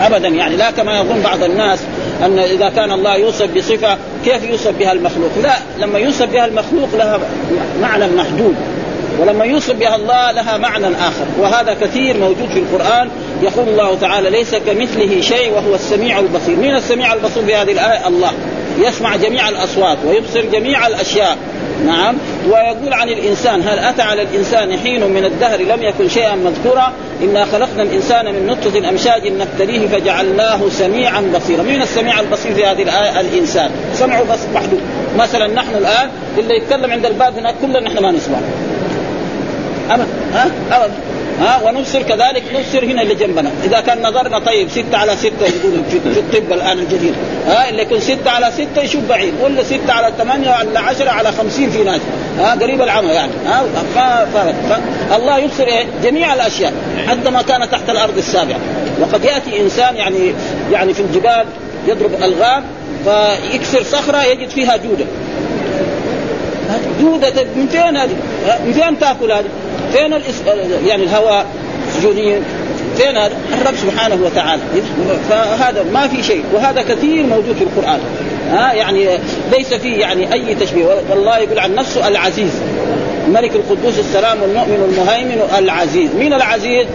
ابدا 0.00 0.28
يعني 0.28 0.56
لا 0.56 0.70
كما 0.70 1.00
يظن 1.00 1.20
بعض 1.22 1.42
الناس 1.42 1.78
أن 2.24 2.38
إذا 2.38 2.68
كان 2.68 2.92
الله 2.92 3.16
يوصف 3.16 3.54
بصفة 3.56 3.96
كيف 4.24 4.44
يوصف 4.44 4.78
بها 4.78 4.92
المخلوق؟ 4.92 5.30
لا 5.42 5.54
لما 5.78 5.98
يوصف 5.98 6.24
بها 6.24 6.44
المخلوق 6.44 6.88
لها 6.98 7.18
معنى 7.82 8.06
محدود. 8.06 8.54
ولما 9.18 9.44
يوصف 9.44 9.74
بها 9.74 9.96
الله 9.96 10.30
لها 10.30 10.58
معنى 10.58 10.86
آخر. 10.86 11.26
وهذا 11.38 11.74
كثير 11.80 12.16
موجود 12.16 12.48
في 12.52 12.58
القرآن. 12.58 13.08
يقول 13.42 13.68
الله 13.68 13.98
تعالى 14.00 14.30
ليس 14.30 14.54
كمثله 14.54 15.20
شيء 15.20 15.52
وهو 15.52 15.74
السميع 15.74 16.18
البصير، 16.18 16.56
من 16.56 16.74
السميع 16.74 17.12
البصير 17.12 17.44
في 17.44 17.54
هذه 17.54 17.72
الآية؟ 17.72 18.08
الله. 18.08 18.32
يسمع 18.78 19.16
جميع 19.16 19.48
الأصوات 19.48 19.98
ويبصر 20.06 20.40
جميع 20.52 20.86
الأشياء. 20.86 21.36
نعم. 21.86 22.16
ويقول 22.46 22.92
عن 22.92 23.08
الإنسان 23.08 23.62
هل 23.62 23.78
أتى 23.78 24.02
على 24.02 24.22
الإنسان 24.22 24.78
حين 24.78 25.10
من 25.10 25.24
الدهر 25.24 25.60
لم 25.62 25.82
يكن 25.82 26.08
شيئا 26.08 26.34
مذكورا؟ 26.34 26.92
إنا 27.22 27.44
خلقنا 27.44 27.82
الإنسان 27.82 28.34
من 28.34 28.46
نطفة 28.46 28.88
امشاج 28.88 29.28
نبتليه 29.28 29.88
فجعلناه 29.88 30.60
سميعا 30.70 31.20
بصيرا. 31.20 31.62
من 31.62 31.82
السميع 31.82 32.20
البصير 32.20 32.54
في 32.54 32.64
هذه 32.64 32.82
الآية؟ 32.82 33.20
الإنسان. 33.20 33.70
سمعه 33.94 34.22
بس 34.22 34.38
محدود. 34.54 34.80
مثلا 35.18 35.46
نحن 35.46 35.74
الآن 35.74 36.08
اللي 36.38 36.56
يتكلم 36.56 36.92
عند 36.92 37.06
الباب 37.06 37.38
هناك 37.38 37.54
كلنا 37.62 37.80
نحن 37.80 38.02
ما 38.02 38.10
نسمع. 38.10 38.38
ابدا. 39.90 40.06
ها؟ 40.34 40.50
ابدا. 40.72 41.09
ها 41.40 41.60
ونبصر 41.64 42.02
كذلك 42.02 42.42
نبصر 42.54 42.84
هنا 42.84 43.02
اللي 43.02 43.14
جنبنا. 43.14 43.50
إذا 43.64 43.80
كان 43.80 44.02
نظرنا 44.02 44.38
طيب 44.38 44.68
ستة 44.68 44.98
على 44.98 45.16
ستة 45.16 45.46
يقول 45.46 45.72
في 45.90 46.18
الطب 46.18 46.52
الآن 46.52 46.78
الجديد. 46.78 47.14
ها 47.46 47.68
اللي 47.68 47.82
يكون 47.82 48.00
ستة 48.00 48.30
على 48.30 48.50
ستة 48.54 48.82
يشوف 48.82 49.04
بعيد 49.08 49.34
ولا 49.42 49.62
ستة 49.62 49.92
على 49.92 50.12
ثمانية 50.18 50.50
ولا 50.50 50.80
عشرة 50.80 51.10
على 51.10 51.32
خمسين 51.32 51.70
في 51.70 51.84
ناس. 51.84 52.00
ها 52.38 52.54
قريب 52.54 52.82
العمى 52.82 53.08
يعني. 53.08 53.32
ها 53.46 54.26
الله 55.16 55.38
يبصر 55.38 55.64
إيه؟ 55.64 55.86
جميع 56.02 56.34
الأشياء 56.34 56.72
حتى 57.06 57.30
ما 57.30 57.42
كان 57.42 57.70
تحت 57.70 57.90
الأرض 57.90 58.18
السابعة. 58.18 58.58
وقد 59.00 59.24
يأتي 59.24 59.60
إنسان 59.60 59.96
يعني 59.96 60.34
يعني 60.72 60.94
في 60.94 61.00
الجبال 61.00 61.44
يضرب 61.88 62.10
ألغام 62.22 62.64
فيكسر 63.04 63.82
صخرة 63.82 64.22
يجد 64.22 64.48
فيها 64.48 64.76
جودة. 64.76 65.04
جودة 67.00 67.44
من 67.56 67.66
فين 67.70 67.96
هذه؟ 67.96 68.16
من 68.66 68.72
فين 68.72 68.98
تأكل 68.98 69.32
هذه؟ 69.32 69.44
فين 69.92 70.14
الإس... 70.14 70.34
يعني 70.86 71.02
الهواء 71.02 71.46
سجونيين 71.96 72.42
فين 72.96 73.16
هذا؟ 73.16 73.32
الرب 73.60 73.74
سبحانه 73.76 74.18
وتعالى؟ 74.24 74.62
فهذا 75.28 75.84
ما 75.92 76.08
في 76.08 76.22
شيء 76.22 76.44
وهذا 76.54 76.82
كثير 76.82 77.26
موجود 77.26 77.56
في 77.56 77.64
القرآن. 77.64 78.00
ها 78.50 78.72
يعني 78.72 79.08
ليس 79.52 79.74
فيه 79.74 80.00
يعني 80.00 80.32
أي 80.32 80.54
تشبيه. 80.54 80.84
والله 81.10 81.38
يقول 81.38 81.58
عن 81.58 81.74
نفسه 81.74 82.08
العزيز. 82.08 82.50
الملك 83.26 83.50
القدوس 83.56 83.98
السلام 83.98 84.38
المؤمن 84.44 84.92
المهيمن 84.92 85.42
العزيز. 85.58 86.10
مين 86.14 86.32
العزيز؟ 86.32 86.86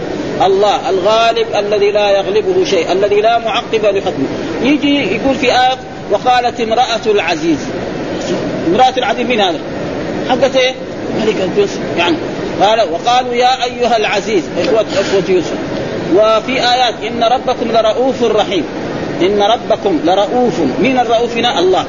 الله 0.46 0.90
الغالب 0.90 1.46
الذي 1.58 1.90
لا 1.90 2.10
يغلبه 2.10 2.64
شيء 2.64 2.92
الذي 2.92 3.20
لا 3.20 3.38
معقب 3.38 3.84
لحكمه. 3.84 4.26
يجي 4.62 5.14
يقول 5.14 5.34
في 5.34 5.52
آية 5.52 5.78
وقالت 6.10 6.60
امرأة 6.60 7.06
العزيز. 7.06 7.58
امرأة 8.68 8.94
العزيز 8.96 9.26
مين 9.26 9.40
هذا؟ 9.40 9.58
حقت 10.30 10.56
إيه؟ 10.56 10.74
ملك 11.20 11.34
يوسف 11.58 11.78
يعني 11.98 12.16
قال 12.62 12.80
وقالوا 12.92 13.34
يا 13.34 13.64
أيها 13.64 13.96
العزيز 13.96 14.44
إخوة 14.58 14.86
إخوة 15.00 15.22
يوسف 15.28 15.56
وفي 16.14 16.52
آيات 16.52 16.94
إن 17.02 17.24
ربكم 17.24 17.72
لرؤوف 17.72 18.22
رحيم. 18.22 18.64
إن 19.22 19.42
ربكم 19.42 20.00
لرؤوف 20.04 20.60
من 20.60 20.98
الرؤوف 20.98 21.36
هنا 21.36 21.58
الله. 21.58 21.84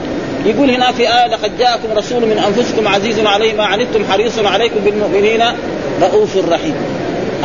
يقول 0.46 0.72
هنا 0.72 0.92
في 0.92 1.02
آية 1.02 1.28
لقد 1.28 1.58
جاءكم 1.58 1.88
رسول 1.98 2.22
من 2.22 2.38
أنفسكم 2.38 2.88
عزيز 2.88 3.20
عليه 3.26 3.54
ما 3.54 3.66
عنتم 3.66 4.06
حريص 4.12 4.40
عليكم 4.40 4.80
بالمؤمنين 4.80 5.44
رؤوف 6.02 6.38
رحيم. 6.50 6.76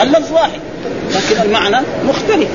اللفظ 0.03 0.33
واحد 0.33 0.61
لكن 1.11 1.43
المعنى 1.43 1.87
مختلف. 2.05 2.49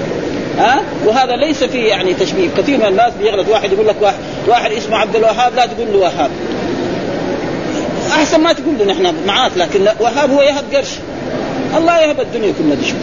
ها؟ 0.58 0.82
وهذا 1.06 1.36
ليس 1.36 1.64
فيه 1.64 1.90
يعني 1.90 2.14
تشبيه. 2.14 2.50
كثير 2.58 2.78
من 2.78 2.86
الناس 2.86 3.14
بيغلط. 3.20 3.50
واحد 3.50 3.72
يقول 3.72 3.88
لك 3.88 3.96
واحد, 4.02 4.18
واحد 4.48 4.72
اسمه 4.72 4.98
عبد 4.98 5.16
الوهاب 5.16 5.56
لا 5.56 5.66
تقول 5.66 5.88
له 5.94 6.00
وهاب. 6.00 6.32
أحسن 8.12 8.40
ما 8.40 8.54
تقول 8.54 8.78
له 8.80 8.86
نحن 8.86 9.14
معاك 9.28 9.52
لكن 9.58 9.84
لا 9.84 9.94
وهاب 10.00 10.32
هو 10.32 10.42
يهب 10.42 10.64
قرش. 10.74 10.90
الله 11.78 12.00
يهب 12.00 12.20
الدنيا 12.20 12.54
كلها 12.60 12.76
دي 12.76 12.94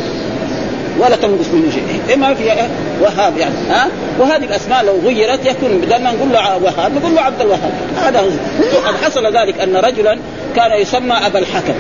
ولا 0.98 1.16
تنقص 1.16 1.48
منه 1.52 1.70
شيء. 1.72 2.14
اما 2.14 2.34
في 2.34 2.42
وهاب 3.00 3.38
يعني 3.38 3.54
ها؟ 3.68 3.88
وهذه 4.18 4.44
الأسماء 4.44 4.84
لو 4.84 4.98
غيرت 5.04 5.46
يكون 5.46 5.78
بدل 5.78 6.02
ما 6.02 6.12
نقول 6.12 6.32
له 6.32 6.56
وهاب 6.56 6.94
نقول 6.94 7.14
له 7.14 7.20
عبد 7.20 7.40
الوهاب. 7.40 7.72
هذا 7.96 8.20
هو. 8.20 8.26
وقد 8.76 8.94
حصل 9.04 9.36
ذلك 9.36 9.60
أن 9.60 9.76
رجلا 9.76 10.18
كان 10.56 10.80
يسمى 10.80 11.14
أبا 11.26 11.38
الحكم. 11.38 11.74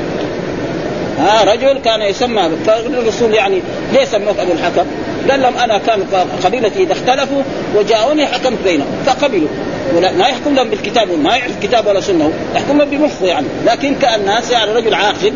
ها 1.18 1.44
رجل 1.52 1.78
كان 1.78 2.02
يسمى 2.02 2.50
فالرسول 2.66 3.34
يعني 3.34 3.62
ليه 3.92 4.04
سموك 4.04 4.38
أبو 4.38 4.52
الحكم؟ 4.52 4.86
قال 5.30 5.42
لهم 5.42 5.56
أنا 5.56 5.78
كان 5.78 6.02
قبيلتي 6.44 6.82
إذا 6.82 6.92
اختلفوا 6.92 7.42
وجاءوني 7.76 8.26
حكمت 8.26 8.58
بينهم. 8.64 8.86
فقبلوا. 9.06 9.48
ولا 9.96 10.12
ما 10.12 10.28
يحكم 10.28 10.54
لهم 10.54 10.70
بالكتاب 10.70 11.08
ما 11.18 11.36
يعرف 11.36 11.52
كتاب 11.62 11.86
ولا 11.86 12.00
سنة. 12.00 12.32
يحكم 12.54 12.78
لهم 12.78 12.90
بمخه 12.90 13.26
يعني. 13.26 13.46
لكن 13.66 13.94
كأن 13.94 14.24
ناس 14.24 14.50
يعني 14.50 14.72
رجل 14.72 14.94
عاقل 14.94 15.32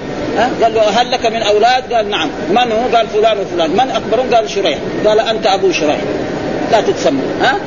قال 0.62 0.75
له 0.75 0.83
هل 0.83 1.11
لك 1.11 1.26
من 1.26 1.42
أولاد؟ 1.42 1.92
قال 1.92 2.11
نعم. 2.11 2.28
من 2.50 2.73
هو؟ 2.73 2.97
قال 2.97 3.07
فلان 3.07 3.38
وفلان. 3.38 3.71
من 3.71 3.90
اكبرهم؟ 3.90 4.35
قال 4.35 4.50
شريح. 4.50 4.78
قال 5.07 5.21
أنت 5.21 5.47
أبو 5.47 5.73
شريح. 5.73 5.99
لا 6.73 6.80
تتسمى. 6.80 7.21
ها؟ 7.40 7.59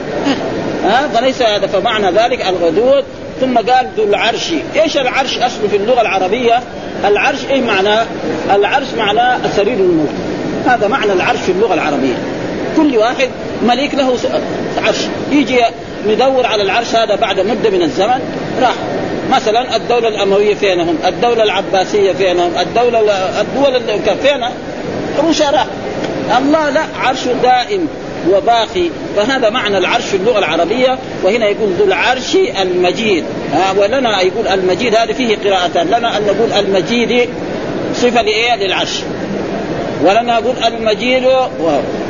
ها؟ 0.86 1.08
فليس 1.08 1.42
هذا. 1.42 1.68
فمعنى 1.68 2.12
ذلك 2.12 2.46
الغدود. 2.50 3.04
ثم 3.42 3.58
قال 3.58 3.88
ذو 3.98 4.04
العرش. 4.04 4.54
إيش 4.76 4.98
العرش؟ 4.98 5.38
أصله 5.38 5.68
في 5.72 5.78
اللغة 5.78 6.02
العربية. 6.02 6.60
العرش 7.06 7.40
إيه 7.50 7.62
معناه؟ 7.62 8.06
العرش 8.56 8.88
معناه 8.98 9.40
سرير 9.56 9.74
الموت. 9.74 10.10
هذا 10.66 10.88
معنى 10.88 11.14
العرش 11.14 11.40
في 11.40 11.52
اللغة 11.52 11.74
العربية. 11.74 12.18
كل 12.78 12.98
واحد 12.98 13.30
ملك 13.64 13.96
له 13.96 14.18
عرش. 14.78 14.98
يجي 15.32 15.60
ندور 16.08 16.46
على 16.46 16.64
العرش 16.64 16.96
هذا 16.96 17.16
بعد 17.16 17.40
مدة 17.40 17.70
من 17.70 17.82
الزمن 17.82 18.20
راح. 18.62 18.76
مثلا 19.32 19.76
الدولة 19.76 20.08
الأموية 20.08 20.56
فينهم 20.56 20.98
الدولة 21.06 21.44
العباسية 21.44 22.14
فينهم 22.14 22.52
الدولة 22.60 23.00
الدول 23.42 23.82
فينا 24.24 24.52
روسيا 25.24 25.52
راح. 25.52 25.66
الله 26.38 26.70
لا 26.70 26.82
عرشه 27.00 27.34
دائم 27.44 27.88
وباقي. 28.30 28.90
فهذا 29.16 29.50
معنى 29.50 29.78
العرش 29.78 30.04
في 30.04 30.18
اللغة 30.18 30.40
العربية. 30.40 30.98
وهنا 31.24 31.46
يقول 31.48 31.70
ذو 31.80 31.86
العرش 31.86 32.36
المجيد. 32.62 33.24
آه 33.54 33.80
ولنا 33.80 34.22
يقول 34.22 34.48
المجيد 34.48 34.96
هذا 34.96 35.14
فيه 35.14 35.38
قراءتان. 35.38 35.88
لنا 35.88 36.18
أن 36.18 36.22
نقول 36.22 36.66
المجيد 36.66 37.30
صفة 37.96 38.22
لإيه؟ 38.22 38.56
للعرش. 38.56 39.02
ولنا 40.04 40.40
نقول 40.40 40.56
المجيد 40.68 41.26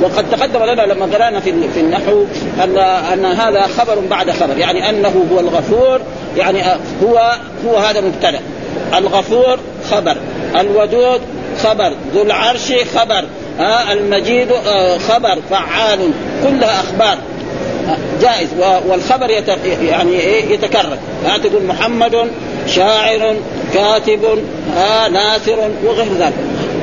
وقد 0.01 0.25
تقدم 0.31 0.63
لنا 0.63 0.81
لما 0.81 1.05
قرأنا 1.05 1.39
في 1.39 1.53
في 1.74 1.79
النحو 1.79 2.24
ان 2.63 2.77
أن 3.13 3.25
هذا 3.25 3.62
خبر 3.62 4.00
بعد 4.00 4.31
خبر 4.31 4.57
يعني 4.57 4.89
أنه 4.89 5.25
هو 5.31 5.39
الغفور 5.39 6.00
يعني 6.38 6.63
هو 7.03 7.31
هو 7.65 7.77
هذا 7.77 8.01
مبتدأ. 8.01 8.39
الغفور 8.98 9.60
خبر 9.91 10.17
الودود 10.60 11.21
خبر 11.63 11.93
ذو 12.15 12.21
العرش 12.21 12.74
خبر 12.95 13.24
آه 13.60 13.93
المجيد 13.93 14.51
آه 14.51 14.98
خبر 14.98 15.38
فعال 15.50 16.00
كلها 16.43 16.79
أخبار. 16.81 17.17
جائز 18.21 18.50
والخبر. 18.88 19.29
يعني 19.81 20.12
إيه 20.19 20.53
يتكرر. 20.53 20.98
ها 21.25 21.38
تقول 21.38 21.63
محمد 21.65 22.31
شاعر 22.67 23.36
كاتب 23.74 24.25
آه 24.77 25.07
ناثر 25.07 25.57
وغير 25.86 26.13
ذلك. 26.19 26.33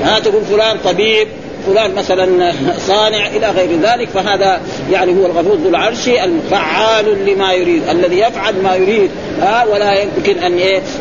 ها 0.04 0.18
تقول 0.18 0.42
فلان 0.44 0.76
طبيب 0.84 1.28
فلان 1.66 1.94
مثلا 1.94 2.52
صانع 2.78 3.26
إلى 3.26 3.50
غير 3.50 3.80
ذلك 3.82 4.08
فهذا 4.08 4.60
يعني 4.92 5.12
هو 5.20 5.26
الغفور 5.26 5.56
ذو 5.56 5.68
العرش 5.68 6.08
الفعال 6.08 7.26
لما 7.26 7.52
يريد 7.52 7.82
الذي 7.90 8.18
يفعل 8.18 8.54
ما 8.62 8.76
يريد 8.76 9.10
ها 9.40 9.64
ولا 9.64 10.02
يمكن 10.02 10.38
أن 10.38 10.58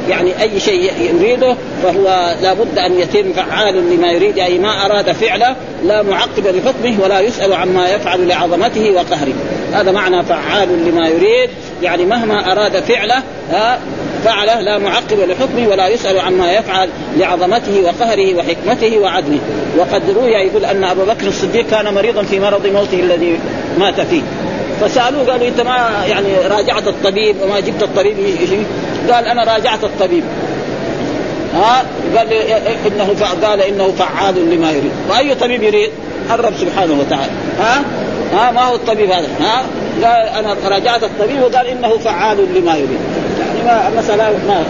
يعني 0.10 0.42
أي 0.42 0.60
شيء 0.60 0.92
يريده 1.14 1.56
فهو 1.84 2.36
لابد 2.42 2.80
أن 2.80 3.00
يتم 3.00 3.34
فعال 3.34 3.96
لما 3.96 4.12
يريد 4.12 4.40
اي 4.40 4.60
ما 4.60 4.86
أراد 4.86 5.12
فعله 5.12 5.56
لا 5.86 6.02
معقب 6.02 6.48
لحكمه 6.48 7.04
ولا 7.04 7.20
يسأل 7.20 7.54
عما 7.54 7.90
يفعل 7.90 8.28
لعظمته 8.28 8.92
وقهره. 8.92 9.34
هذا 9.74 9.92
معنى 9.92 10.24
فعال 10.24 10.70
لما 10.88 11.08
يريد 11.08 11.50
يعني 11.82 12.06
مهما 12.06 12.52
أراد 12.52 12.80
فعله 12.80 13.24
ها 13.52 13.80
فعله 14.26 14.62
لا 14.62 14.78
معقب 14.78 15.20
لحكمه 15.20 15.68
ولا 15.68 15.88
يسأل 15.88 16.20
عما 16.20 16.52
يفعل 16.52 16.90
لعظمته 17.18 17.82
وقهره 17.84 18.36
وحكمته 18.36 19.00
وعدله. 19.00 19.40
وقد 19.78 20.02
روي 20.16 20.32
يقول 20.32 20.66
أن 20.66 20.84
أبا 20.84 21.04
بكر 21.04 21.28
الصديق 21.28 21.68
كان 21.68 21.94
مريضا 21.94 22.24
في 22.24 22.40
مرض 22.40 22.68
موته 22.68 23.00
الذي 23.00 23.40
مات 23.80 24.02
فيه. 24.02 24.22
فسألوه 24.82 25.32
قالوا 25.32 25.48
أنت 25.48 25.62
ما 25.62 26.06
يعني 26.08 26.48
راجعت 26.50 26.88
الطبيب 26.88 27.36
وما 27.42 27.60
جبت 27.60 27.84
الطبيب؟ 27.84 28.16
قال 29.12 29.26
أنا 29.26 29.54
راجعت 29.54 29.84
الطبيب. 29.84 30.24
ها؟ 31.56 31.84
قال 32.18 32.34
إنه 32.88 33.16
قال 33.44 33.62
إنه 33.62 33.94
فعال 33.98 34.50
لما 34.50 34.72
يريد. 34.72 34.92
وأي 35.10 35.36
طبيب 35.36 35.64
يريد؟ 35.64 35.90
الرب 36.34 36.54
سبحانه 36.62 36.94
وتعالى. 37.00 37.32
ها؟ 37.60 37.84
ها؟ 38.34 38.52
ما 38.52 38.62
هو 38.62 38.76
الطبيب 38.76 39.12
هذا. 39.12 39.28
ها؟ 39.40 39.64
قال 40.04 40.28
أنا 40.28 40.56
راجعت 40.68 41.04
الطبيب 41.04 41.42
وقال 41.42 41.68
إنه 41.68 41.98
فعال 41.98 42.38
لما 42.56 42.76
يريد. 42.76 43.00
ما 43.66 43.90
مسألة 43.98 44.32
ما 44.48 44.64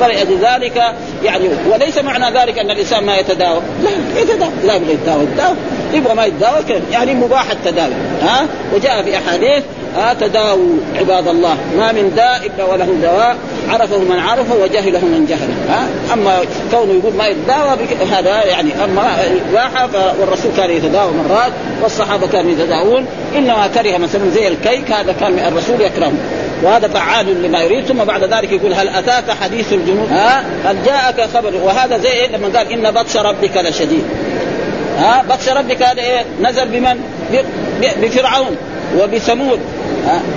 فلذلك 0.00 0.82
يعني 1.24 1.48
وليس 1.72 1.98
معنى 1.98 2.38
ذلك 2.38 2.58
أن 2.58 2.70
الإنسان 2.70 3.04
ما 3.04 3.16
يتداوى. 3.16 3.60
لا 3.82 4.20
يتداوى. 4.20 4.52
لا 4.64 4.74
يبغى 4.74 4.92
يتداوى 4.92 5.22
يتداوى. 5.22 5.56
يبغى 5.94 6.14
ما 6.14 6.24
يتداوى 6.24 6.64
يعني 6.92 7.14
مباح 7.14 7.50
التداوي. 7.50 7.92
ها؟ 8.22 8.46
وجاء 8.74 9.02
في 9.02 9.16
أحاديث 9.16 9.62
ها 9.96 10.14
تداووا 10.14 10.76
عباد 11.00 11.28
الله. 11.28 11.56
ما 11.78 11.92
من 11.92 12.12
داء 12.16 12.40
إلا 12.46 12.64
وله 12.64 12.88
دواء. 13.02 13.36
عرفه 13.68 13.98
من 13.98 14.18
عرفه 14.18 14.54
وجهله 14.62 14.98
من 14.98 15.26
جهله. 15.28 15.54
ها؟ 15.68 15.88
أما 16.14 16.38
كونه 16.70 16.92
يقول 16.92 17.14
ما 17.14 17.26
يتداوى 17.26 17.76
هذا 18.12 18.44
يعني 18.44 18.84
أما 18.84 19.16
اباحه 19.50 19.88
والرسول 20.20 20.52
كان 20.56 20.70
يتداوى 20.70 21.10
مرات 21.12 21.52
والصحابة 21.82 22.26
كانوا 22.26 22.50
يتداوون. 22.50 23.06
إنما 23.36 23.66
كره 23.66 23.98
مثلا 23.98 24.30
زي 24.34 24.48
الكيك 24.48 24.92
هذا 24.92 25.14
كان 25.20 25.38
الرسول 25.38 25.80
يكرهه. 25.80 26.12
وهذا 26.62 26.88
فعال 26.88 27.42
لما 27.42 27.60
يريد 27.60 27.84
ثم 27.84 28.04
بعد 28.04 28.24
ذلك 28.24 28.52
يقول 28.52 28.74
هل 28.74 28.88
أتاك 28.88 29.30
حديث 29.30 29.72
الجنود؟ 29.72 30.08
ها؟ 30.12 30.44
هل 30.64 30.76
جاءك 30.84 31.28
خبر. 31.34 31.54
وهذا 31.62 31.98
زي 31.98 32.08
إيه؟ 32.08 32.36
لما 32.36 32.58
قال 32.58 32.72
إن 32.72 32.90
بطش 32.90 33.16
ربك 33.16 33.56
لشديد. 33.56 34.04
ها؟ 34.98 35.24
بطش 35.30 35.48
ربك 35.48 35.82
هذا 35.82 36.02
إيه؟ 36.02 36.24
نزل 36.42 36.68
بمن؟ 36.68 37.00
بفرعون 38.02 38.56
وبثمود. 38.98 39.60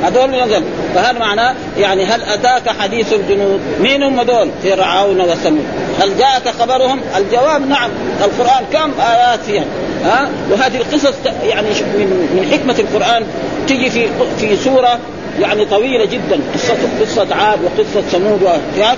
هذول 0.03 0.29
نزل 0.29 0.63
فهذا 0.95 1.19
معناه؟ 1.19 1.55
يعني 1.77 2.05
هل 2.05 2.23
أتاك 2.23 2.69
حديث 2.69 3.13
الجنود؟ 3.13 3.59
مين 3.81 4.03
هم 4.03 4.21
دول 4.21 4.49
فرعون 4.63 5.21
وثمود. 5.21 5.65
هل 6.01 6.17
جاءك 6.17 6.47
خبرهم؟ 6.59 7.01
الجواب 7.17 7.67
نعم. 7.69 7.89
القرآن 8.23 8.65
كم 8.73 8.91
آيات 9.01 9.39
فيها؟ 9.39 9.63
ها؟ 10.05 10.29
وهذه 10.51 10.77
القصص 10.77 11.13
يعني 11.43 11.67
من 11.67 12.29
من 12.35 12.49
حكمة 12.51 12.75
القرآن 12.79 13.23
تجي 13.67 13.89
في 13.89 14.07
في 14.39 14.55
سورة 14.55 14.99
يعني 15.41 15.65
طويلة 15.65 16.05
جدا. 16.05 16.39
قصة 16.53 16.75
قصة 17.01 17.35
عاد 17.35 17.59
وقصة 17.63 18.01
ثمود 18.01 18.49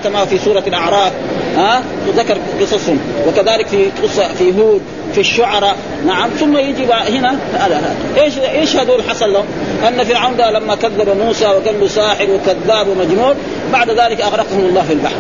كما 0.04 0.26
في 0.26 0.38
سورة 0.38 0.64
الأعراف. 0.68 1.12
ها؟ 1.58 1.84
ذكر 2.18 2.38
قصصهم. 2.62 3.00
وكذلك 3.28 3.68
في 3.68 3.90
قصة 4.04 4.34
في 4.34 4.60
هود 4.60 4.82
في 5.14 5.20
الشعراء. 5.20 5.76
نعم 6.06 6.30
ثم 6.30 6.58
يجي 6.58 6.86
هنا. 6.86 7.36
هذا 7.54 7.96
إيش 8.18 8.38
إيش 8.38 8.76
هذول 8.76 9.04
حصل 9.10 9.34
لهم؟ 9.34 9.46
أن 9.88 10.04
فرعون 10.04 10.38
ده 10.38 10.52
لما 10.52 10.76
كذب 10.76 11.18
موسى 11.26 11.46
وقال 11.46 11.80
له 11.80 11.88
ساحر 11.88 12.28
وكذاب 12.32 12.88
ومجنون 12.88 13.36
بعد 13.74 13.90
ذلك 13.90 14.22
أغرقهم 14.22 14.60
الله 14.60 14.82
في 14.82 14.94
البحر. 14.94 15.16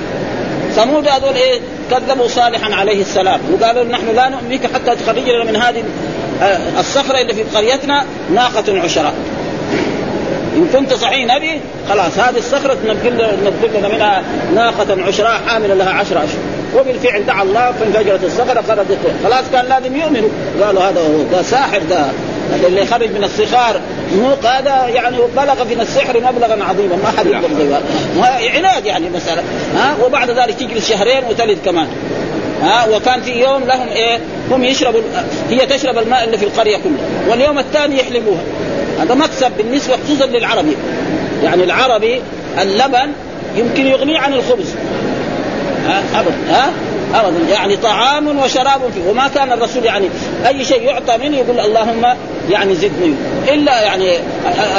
ثمود 0.76 1.08
هذول 1.08 1.36
إيه؟ 1.36 1.60
كذبوا 1.92 2.28
صالحا 2.28 2.76
عليه 2.76 3.02
السلام. 3.02 3.40
وقالوا 3.54 3.84
نحن 3.84 4.16
لا 4.16 4.30
نؤمن 4.30 4.50
بك 4.50 4.74
حتى 4.74 4.96
تخرج 4.96 5.30
لنا 5.30 5.44
من 5.44 5.56
هذه 5.56 5.84
الصخرة 6.80 7.22
اللي 7.22 7.34
في 7.34 7.44
قريتنا 7.44 8.06
ناقة 8.34 8.82
عشراء. 8.82 9.14
إن 10.58 10.68
كنت 10.74 10.94
صحيح 10.94 11.36
نبي 11.36 11.60
خلاص 11.90 12.18
هذه 12.18 12.38
الصخرة 12.38 12.74
تنقل 12.74 13.14
لنا 13.78 13.88
منها 13.88 14.24
ناقة 14.56 15.04
عشراء 15.08 15.42
حامله 15.48 15.74
لها 15.74 15.90
عشر. 15.90 16.18
اشهر 16.18 16.28
وبالفعل 16.76 17.26
دعا 17.26 17.44
الله 17.44 17.72
فانفجرت 17.72 18.24
الصخرة 18.24 18.64
خرجت 18.68 18.98
خلاص 19.24 19.44
كان 19.54 19.66
لازم 19.66 19.96
يؤمنوا 19.96 20.30
قالوا 20.62 20.84
هذا 20.84 21.02
هو 21.02 21.22
ده 21.32 21.42
ساحر 21.42 21.82
ده. 21.90 22.06
هذا 22.54 22.68
اللي 22.68 22.86
خرج 22.86 23.10
من 23.10 23.24
الصخار 23.24 23.82
موق 24.16 24.46
هذا 24.46 24.88
يعني 24.88 25.18
بلغ 25.36 25.64
من 25.64 25.82
السحر 25.82 26.20
مبلغا 26.20 26.64
عظيما. 26.64 26.96
ما 26.96 27.14
حد 27.18 27.26
يقدر 27.26 27.48
زي 27.58 28.50
عناد 28.50 28.86
يعني 28.86 29.10
مسألة. 29.10 29.44
ها؟ 29.76 29.96
وبعد 30.06 30.32
ذلك 30.32 30.54
تجلس 30.54 30.90
شهرين 30.90 31.24
وتلد 31.30 31.58
كمان. 31.66 31.88
ها؟ 32.62 32.88
وكان 32.96 33.22
في 33.22 33.32
يوم 33.32 33.64
لهم 33.64 33.88
إيه؟ 33.88 34.20
هم 34.52 34.64
يشربوا 34.64 35.02
هي 35.50 35.66
تشرب 35.66 35.98
الماء 35.98 36.24
اللي 36.24 36.38
في 36.38 36.46
القرية 36.46 36.78
كلها. 36.78 37.30
واليوم 37.30 37.60
الثاني 37.60 38.00
يحلبوها 38.00 38.42
هذا 39.00 39.16
مكسب 39.16 39.52
بالنسبة 39.58 39.98
خصوصا 40.06 40.26
للعربي. 40.26 40.76
يعني 41.44 41.64
العربي 41.64 42.22
اللبن 42.62 43.12
يمكن 43.56 43.88
يغنيه 43.88 44.20
عن 44.20 44.34
الخبز. 44.34 44.76
ابدا 46.16 46.36
ها؟ 46.50 46.70
ابدا. 47.14 47.54
يعني 47.54 47.78
طعام 47.78 48.40
وشراب 48.40 48.82
فيه 48.94 49.10
وما 49.10 49.28
كان 49.28 49.52
الرسول 49.52 49.86
يعني 49.86 50.10
أي 50.48 50.66
شيء 50.66 50.82
يعطى 50.82 51.18
منه 51.18 51.38
يقول 51.38 51.60
اللهم 51.60 52.16
يعني 52.50 52.76
زدني. 52.76 53.14
إلا 53.48 53.82
يعني 53.82 54.12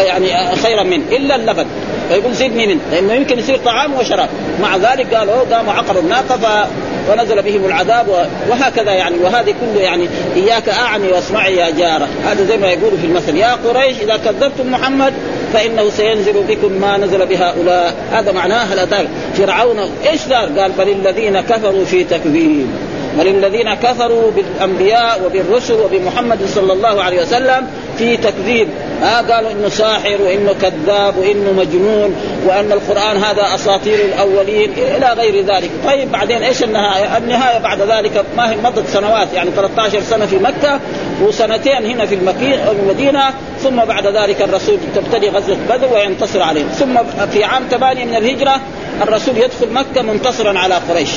يعني 0.06 0.56
خيرا 0.56 0.82
منه 0.82 1.02
إلا 1.12 1.36
اللبن. 1.36 1.66
فيقول 2.08 2.34
زدني 2.34 2.66
منه. 2.66 2.80
لأنه 2.92 3.12
يمكن 3.12 3.38
يصير 3.38 3.56
طعام 3.56 3.94
وشراب. 3.94 4.28
مع 4.62 4.76
ذلك 4.76 5.14
قالوا 5.14 5.56
قاموا 5.56 5.72
عقروا 5.72 6.02
الناقة 6.02 6.68
ونزل 7.10 7.42
بهم 7.42 7.64
العذاب 7.64 8.28
وهكذا 8.50 8.92
يعني 8.92 9.16
وهذه 9.18 9.54
كله 9.60 9.80
يعني 9.80 10.08
إياك 10.36 10.68
أعني 10.68 11.08
واسمعي 11.08 11.56
يا 11.56 11.70
جارة. 11.70 12.08
هذا 12.24 12.44
زي 12.44 12.56
ما 12.56 12.66
يقولوا 12.66 12.98
في 12.98 13.06
المثل 13.06 13.36
يا 13.36 13.54
قريش 13.54 13.96
إذا 14.00 14.16
كذبتم 14.16 14.70
محمد 14.70 15.12
فإنه 15.52 15.90
سينزل 15.90 16.42
بكم 16.48 16.72
ما 16.72 16.96
نزل 16.96 17.26
بهؤلاء 17.26 17.94
هذا 18.12 18.32
معناه 18.32 18.72
الاتاك 18.72 19.08
فرعون 19.34 19.78
إيش 20.10 20.26
دار؟ 20.26 20.48
قال 20.60 20.72
بل 20.72 20.88
الذين 20.88 21.40
كفروا 21.40 21.84
في 21.84 22.04
تكذيب. 22.04 22.66
وللذين 23.18 23.74
كفروا 23.74 24.30
بالأنبياء 24.30 25.20
وبالرسل 25.26 25.74
وبمحمد 25.74 26.38
صلى 26.54 26.72
الله 26.72 27.02
عليه 27.02 27.22
وسلم 27.22 27.66
في 27.98 28.16
تكذيب 28.16 28.68
آه 29.02 29.20
قالوا 29.20 29.50
إنه 29.50 29.68
ساحر 29.68 30.22
وإنه 30.22 30.54
كذاب 30.62 31.16
وإنه 31.16 31.52
مجنون 31.52 32.16
وأن 32.46 32.72
القرآن 32.72 33.16
هذا 33.16 33.54
أساطير 33.54 34.00
الأولين 34.04 34.72
إلى 34.72 35.12
غير 35.12 35.44
ذلك، 35.44 35.70
طيب 35.86 36.12
بعدين 36.12 36.42
إيش 36.42 36.62
النهاية؟ 36.62 37.16
النهاية 37.16 37.58
بعد 37.58 37.80
ذلك 37.80 38.24
ما 38.36 38.50
هي 38.50 38.56
مضت 38.56 38.88
سنوات 38.88 39.28
يعني 39.34 39.50
13 39.50 40.00
سنة 40.00 40.26
في 40.26 40.36
مكة 40.36 40.80
وسنتين 41.22 41.84
هنا 41.84 42.06
في 42.06 42.18
المدينة 42.70 43.24
ثم 43.62 43.76
بعد 43.76 44.06
ذلك 44.06 44.42
الرسول 44.42 44.78
تبتدي 44.94 45.28
غزوة 45.28 45.56
بدر 45.70 45.92
وينتصر 45.94 46.42
عليهم، 46.42 46.68
ثم 46.68 46.98
في 47.32 47.44
عام 47.44 47.62
8 47.70 48.04
من 48.04 48.16
الهجرة 48.16 48.60
الرسول 49.02 49.36
يدخل 49.36 49.72
مكة 49.72 50.02
منتصرا 50.02 50.58
على 50.58 50.74
قريش. 50.74 51.10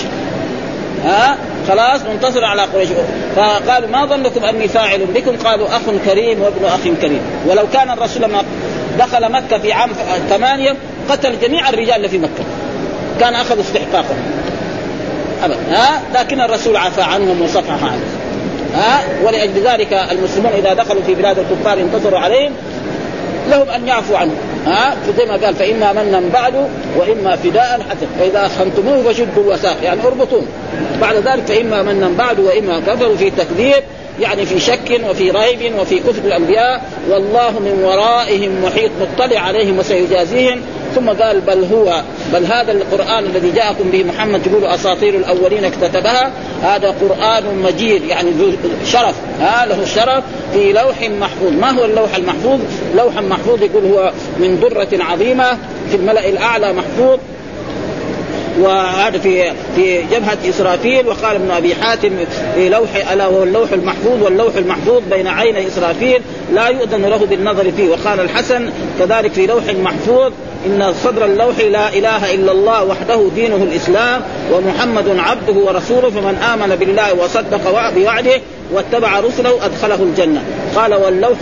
ها 1.06 1.38
خلاص 1.68 2.02
منتصر 2.02 2.46
على 2.46 2.62
قريش. 2.62 2.90
فقالوا 3.36 3.90
ما 3.90 4.06
ظنكم 4.06 4.46
أني 4.46 4.68
فاعل 4.68 5.06
بكم؟ 5.06 5.38
قالوا 5.38 5.68
أخ 5.68 5.82
كريم 6.06 6.42
وابن 6.42 6.66
أخ 6.66 7.02
كريم. 7.02 7.22
ولو 7.48 7.64
كان 7.74 7.92
الرسول 7.92 8.22
لما 8.24 8.44
دخل 9.00 9.32
مكة 9.32 9.58
في 9.58 9.74
عام 9.74 9.90
ثمانية 10.30 10.76
قتل 11.10 11.40
جميع 11.40 11.70
الرجال 11.70 11.96
اللي 11.96 12.10
في 12.10 12.18
مكة. 12.18 12.44
كان 13.20 13.36
أخذ 13.36 13.60
استحقاقهم. 13.60 14.18
ابدا. 15.44 15.60
ها؟ 15.70 16.02
لكن 16.16 16.42
الرسول 16.42 16.78
عفى 16.78 17.02
عنهم 17.02 17.42
وصفح 17.42 17.84
عنهم. 17.84 18.02
ها؟ 18.76 19.02
ولأجل 19.24 19.68
ذلك 19.68 19.94
المسلمون 20.12 20.52
إذا 20.52 20.74
دخلوا 20.74 21.02
في 21.04 21.16
بلاد 21.16 21.40
الكفار 21.40 21.78
انتصروا 21.80 22.20
عليهم 22.20 22.52
لهم 23.50 23.70
أن 23.70 23.88
يعفوا 23.88 24.18
عنه 24.18 24.32
ها؟ 24.66 24.96
زي 25.18 25.26
ما 25.26 25.46
قال 25.46 25.56
فإما 25.56 25.94
منا 25.94 26.22
بعد 26.34 26.54
وإما 26.98 27.36
فداء 27.36 27.86
حتى 27.90 28.08
فإذا 28.20 28.46
أخنتموه 28.46 29.04
فشدوا 29.04 29.44
الوثاق 29.44 29.78
يعني 29.84 30.02
اربطوه 30.04 30.44
بعد 31.02 31.16
ذلك 31.16 31.46
فإما 31.48 31.84
منا 31.84 32.10
بعد 32.18 32.40
وإما 32.40 32.80
كفروا 32.80 33.16
في 33.16 33.30
تكذيب 33.30 33.84
يعني 34.20 34.46
في 34.46 34.60
شك 34.60 35.02
وفي 35.10 35.32
ريب 35.32 35.80
وفي 35.80 36.00
كفر 36.00 36.26
الأنبياء. 36.26 36.82
والله 37.10 37.60
من 37.60 37.84
ورائهم 37.84 38.64
محيط 38.64 38.92
مطلع 39.02 39.40
عليهم 39.40 39.80
وسيجازيهم. 39.80 40.62
ثم 40.96 41.10
قال 41.10 41.42
بل 41.42 41.64
هو 41.74 42.02
بل 42.34 42.46
هذا 42.46 42.72
القرآن 42.72 43.26
الذي 43.26 43.52
جاءكم 43.52 43.90
به 43.92 44.04
محمد 44.04 44.42
تقول 44.44 44.66
أساطير 44.66 45.16
الأولين 45.16 45.66
اكتتبها 45.66 46.32
هذا 46.64 46.96
قرآن 47.02 47.44
مجيد 47.64 48.04
يعني 48.04 48.32
ذو 48.32 48.52
شرف 48.86 49.16
ها 49.40 49.66
له 49.66 49.84
الشرف 49.84 50.24
في 50.54 50.74
لوح 50.74 51.10
محفوظ. 51.20 51.52
ما 51.52 51.72
هو 51.72 51.86
اللوح 51.86 52.16
المحفوظ؟ 52.16 52.60
لوح 52.96 53.22
محفوظ 53.22 53.64
يقول 53.64 53.86
هو 53.86 54.12
من 54.40 54.60
درة 54.60 55.04
عظيمة 55.04 55.58
في 55.90 55.96
الملأ 55.96 56.30
الأعلى 56.30 56.74
محفوظ 56.74 57.20
وهذا 58.60 59.18
في 59.18 59.52
في 59.76 60.02
جبهة 60.12 60.38
إسرافيل 60.50 61.08
وقال 61.08 61.36
ابن 61.36 61.52
أبي 61.52 61.76
حاتم 61.76 62.12
في 62.56 62.70
لوح 62.70 63.12
ألا 63.12 63.26
هو 63.26 63.44
اللوح 63.44 63.72
المحفوظ 63.72 64.24
واللوح 64.24 64.56
المحفوظ 64.56 65.02
بين 65.12 65.28
عيني 65.28 65.68
إسرافيل 65.68 66.22
لا 66.54 66.68
يؤذن 66.68 67.06
له 67.06 67.26
بالنظر 67.26 67.72
فيه. 67.72 67.90
وقال 67.90 68.20
الحسن 68.20 68.70
كذلك 69.00 69.32
في 69.32 69.48
لوح 69.48 69.64
محفوظ 69.84 70.32
إن 70.66 70.94
صدر 71.04 71.26
اللوح 71.26 71.60
لا 71.60 71.90
إله 71.90 72.34
إلا 72.34 72.52
الله 72.52 72.84
وحده 72.84 73.30
دينه 73.36 73.56
الإسلام 73.56 74.22
ومحمد 74.54 75.18
عبده 75.18 75.54
ورسوله 75.54 76.10
فمن 76.10 76.36
آمن 76.54 76.76
بالله 76.76 77.14
وصدق 77.14 77.92
بوعده 77.96 78.42
واتبع 78.74 79.20
رسله 79.20 79.66
أدخله 79.66 79.96
الجنة. 80.04 80.44
قال 80.76 80.94
واللوح 80.94 81.38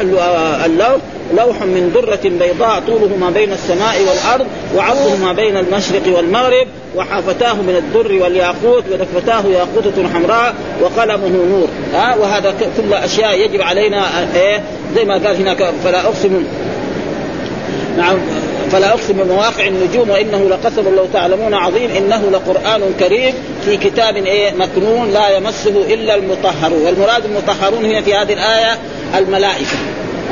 اللوح 0.66 0.98
لوح 1.38 1.62
من 1.62 1.92
درة 1.94 2.20
بيضاء 2.24 2.84
طوله 2.88 3.18
ما 3.20 3.30
بين 3.30 3.52
السماء 3.54 3.96
والأرض 4.02 4.48
وعرضه 4.76 5.16
ما 5.16 5.34
بين 5.34 5.58
المشرق 5.58 6.18
والمغرب 6.18 6.68
وحافتاه 6.96 7.54
من 7.54 7.76
الدر 7.76 8.24
والياقوت 8.24 8.84
ودفتاه 8.92 9.44
ياقوتة 9.46 10.10
حمراء 10.14 10.56
وقلمه 10.82 11.28
نور. 11.28 11.68
ها؟ 11.94 12.16
وهذا 12.16 12.54
كل 12.78 12.94
أشياء 12.94 13.40
يجب 13.40 13.62
علينا 13.62 14.06
إيه؟ 14.36 14.64
زي 14.96 15.06
ما 15.06 15.14
قال 15.14 15.36
هناك 15.36 15.74
فلا 15.84 16.02
أقسم. 16.02 16.44
نعم. 17.98 18.18
فلا 18.72 18.90
أقسم 18.90 19.14
بمواقع 19.14 19.68
النجوم 19.68 20.10
وإنه 20.10 20.50
لقسم 20.50 20.96
لو 20.96 21.06
تعلمون 21.14 21.54
عظيم 21.54 21.92
إنه 21.98 22.30
لقرآن 22.32 22.82
كريم 23.00 23.34
في 23.66 23.78
كتاب 23.78 24.16
إيه 24.16 24.52
مكنون 24.54 25.12
لا 25.12 25.38
يمسه 25.38 25.94
إلا 25.94 26.16
المطهرون. 26.16 26.82
والمراد 26.86 27.26
المطهرون 27.26 27.86
هنا 27.86 28.02
في 28.02 28.16
هذه 28.16 28.34
الآية 28.34 28.78
الملائكة. 29.18 29.78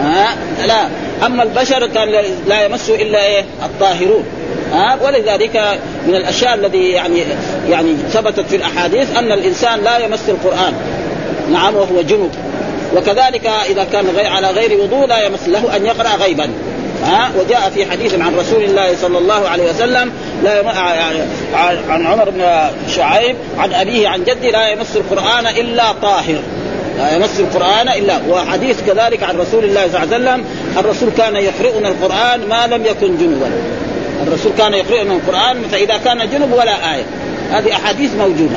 ها؟ 0.01 0.35
لا. 0.65 0.87
أما 1.25 1.43
البشر 1.43 1.87
كان 1.87 2.09
لا 2.47 2.65
يمسه 2.65 2.95
إلا 2.95 3.25
إيه؟ 3.25 3.45
الطاهرون. 3.65 4.23
ها؟ 4.73 4.97
ولذلك 5.05 5.79
من 6.07 6.15
الأشياء 6.15 6.53
الذي 6.53 6.89
يعني 6.89 7.23
يعني 7.69 7.95
ثبتت 8.13 8.45
في 8.49 8.55
الأحاديث 8.55 9.17
أن 9.17 9.31
الإنسان 9.31 9.83
لا 9.83 9.97
يمس 9.97 10.29
القرآن. 10.29 10.73
نعم 11.51 11.75
وهو 11.75 12.01
جنوب 12.01 12.31
وكذلك 12.95 13.49
إذا 13.69 13.83
كان 13.83 14.05
على 14.25 14.47
غير 14.47 14.81
وضوء 14.81 15.05
لا 15.05 15.25
يمس 15.25 15.47
له 15.47 15.75
أن 15.75 15.85
يقرأ 15.85 16.15
غيبا. 16.15 16.49
ها؟ 17.03 17.31
وجاء 17.39 17.71
في 17.75 17.85
حديث 17.85 18.13
عن 18.13 18.35
رسول 18.35 18.63
الله 18.63 18.95
صلى 19.01 19.17
الله 19.17 19.47
عليه 19.47 19.69
وسلم 19.69 20.11
لا 20.43 20.59
يم... 20.59 20.67
عن 21.89 22.05
عمر 22.05 22.29
بن 22.29 22.43
شعيب 22.95 23.35
عن 23.57 23.73
أبيه 23.73 24.07
عن 24.07 24.23
جده 24.23 24.49
لا 24.49 24.67
يمس 24.67 24.95
القرآن 24.95 25.47
إلا 25.47 25.91
طاهر. 25.91 26.39
لا 26.97 27.15
يمس 27.15 27.39
القرآن 27.39 27.89
إلا 27.89 28.19
وحديث 28.29 28.77
كذلك 28.87 29.23
عن 29.23 29.37
رسول 29.37 29.63
الله 29.63 29.87
صلى 29.87 30.03
الله 30.03 30.13
عليه 30.13 30.17
وسلم 30.17 30.45
الرسول 30.77 31.09
كان 31.17 31.35
يقرئنا 31.35 31.87
القرآن 31.89 32.47
ما 32.49 32.67
لم 32.67 32.85
يكن 32.85 33.17
جنبا. 33.17 33.51
الرسول 34.27 34.51
كان 34.57 34.73
يقرئنا 34.73 35.13
القرآن 35.13 35.63
فإذا 35.71 35.97
كان 35.97 36.29
جنب 36.29 36.53
ولا 36.53 36.95
آية. 36.95 37.03
هذه 37.51 37.73
أحاديث 37.73 38.15
موجودة. 38.15 38.55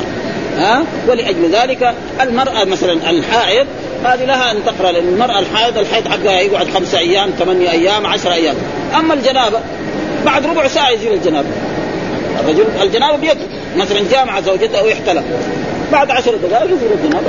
ها؟ 0.57 0.83
ولأجل 1.07 1.51
ذلك 1.51 1.93
المرأة 2.21 2.63
مثلا 2.63 3.09
الحائض 3.09 3.67
هذه 4.05 4.25
لها 4.25 4.51
أن 4.51 4.57
تقرأ 4.65 4.91
لأن 4.91 5.07
المرأة 5.07 5.39
الحائض 5.39 5.77
الحيض 5.77 6.07
حقها 6.07 6.39
يقعد 6.39 6.69
خمسة 6.69 6.99
أيام 6.99 7.29
ثمانية 7.39 7.71
أيام 7.71 8.05
عشرة 8.05 8.33
أيام. 8.33 8.55
أما 8.97 9.13
الجنابة 9.13 9.59
بعد 10.25 10.45
ربع 10.45 10.67
ساعة 10.67 10.89
يزيل 10.89 11.13
الجنابة 11.13 11.47
الرجل 12.39 12.65
الجنابة 12.81 13.17
بيده. 13.17 13.45
مثلا 13.77 14.01
جامع 14.11 14.41
زوجته 14.41 14.79
أو 14.79 14.89
احتلم 14.89 15.23
بعد 15.91 16.11
عشر 16.11 16.35
دقائق 16.35 16.65
يزيل 16.65 16.91
الجنابة 17.03 17.27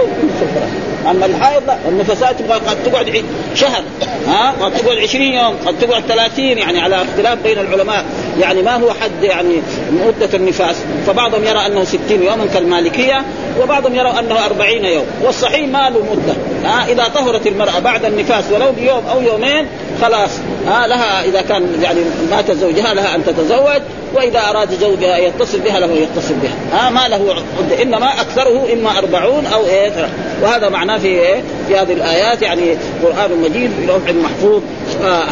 أما 1.11 1.27
الحائض 1.27 1.67
لا. 1.67 1.77
النفسات 1.89 2.39
تبغى 2.39 2.59
قد 2.59 2.77
تقعد 2.85 3.25
شهر. 3.55 3.83
ها؟ 4.29 4.55
قد 4.61 4.73
تقعد 4.75 4.99
20 4.99 5.23
يوم 5.23 5.57
قد 5.67 5.79
تقعد 5.79 6.03
30 6.03 6.45
يعني 6.45 6.81
على 6.81 7.03
اختلاف 7.03 7.39
بين 7.43 7.59
العلماء. 7.59 8.05
يعني 8.41 8.63
ما 8.63 8.77
هو 8.77 8.91
حد 8.91 9.23
يعني 9.23 9.63
مدة 10.07 10.29
النفاس. 10.35 10.77
فبعضهم 11.07 11.45
يرى 11.45 11.67
أنه 11.67 11.85
60 11.85 12.01
يوما 12.11 12.47
كالمالكية 12.55 13.23
وبعضهم 13.63 13.95
يرى 13.95 14.19
أنه 14.19 14.45
40 14.45 14.85
يوم. 14.85 15.05
والصحيح 15.23 15.69
ما 15.69 15.91
له 15.91 16.07
مدة. 16.13 16.35
ها 16.65 16.87
إذا 16.93 17.09
طهرت 17.15 17.47
المرأة 17.47 17.79
بعد 17.79 18.05
النفاس 18.05 18.45
ولو 18.53 18.73
بيوم 18.73 19.03
أو 19.13 19.23
يومين 19.23 19.67
خلاص. 20.03 20.31
ها 20.67 20.87
لها 20.87 21.25
إذا 21.25 21.43
كان 21.43 21.83
يعني 21.83 22.01
مات 22.31 22.51
زوجها 22.51 22.95
لها 22.95 23.15
أن 23.15 23.25
تتزوج 23.25 23.83
وإذا 24.15 24.41
أراد 24.51 24.69
زوجها 24.81 25.19
يتصل 25.19 25.61
بها 25.61 25.81
له 25.81 25.93
يتصل 25.93 26.35
بها. 26.35 26.87
ها 26.87 26.91
ما 26.91 27.09
له 27.09 27.35
عده 27.59 27.83
إنما 27.83 28.21
أكثره 28.21 28.73
إما 28.73 28.99
أربعون 28.99 29.47
أو 29.47 29.67
إيه 29.67 30.09
وهذا 30.43 30.69
معناه 30.69 30.99
في 30.99 31.09
إيه؟ 31.09 31.43
في 31.69 31.77
هذه 31.77 31.93
الآيات 31.93 32.43
يعني 32.43 32.77
قرآن 33.03 33.31
مجيد 33.43 33.71
لوح 33.87 34.03
محفوظ 34.23 34.63
آه 35.05 35.25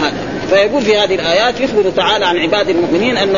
فيقول 0.51 0.83
في 0.83 0.99
هذه 0.99 1.15
الآيات 1.15 1.61
يخبر 1.61 1.91
تعالى 1.97 2.27
عن 2.27 2.37
عباد 2.37 2.69
المؤمنين 2.69 3.17
ان 3.17 3.37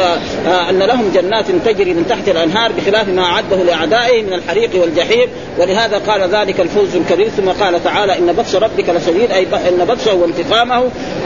أن 0.71 0.79
لهم 0.79 1.11
جنات 1.15 1.45
تجري 1.65 1.95
من 1.95 2.07
تحت 2.09 2.29
الأنهار 2.29 2.73
بخلاف 2.73 3.09
ما 3.09 3.23
أعده 3.23 3.57
لأعدائه 3.57 4.23
من 4.23 4.33
الحريق 4.33 4.71
والجحيم 4.75 5.29
ولهذا 5.59 5.99
قال 5.99 6.21
ذلك 6.31 6.61
الفوز 6.61 6.97
الكبير 6.97 7.29
ثم 7.29 7.49
قال 7.49 7.85
تعالى 7.85 8.19
إن 8.19 8.33
بطش 8.33 8.55
ربك 8.55 8.89
لشديد 8.89 9.31
أي 9.31 9.43
إن 9.43 9.85
بطشه 9.85 10.15
وانتقامه 10.15 10.77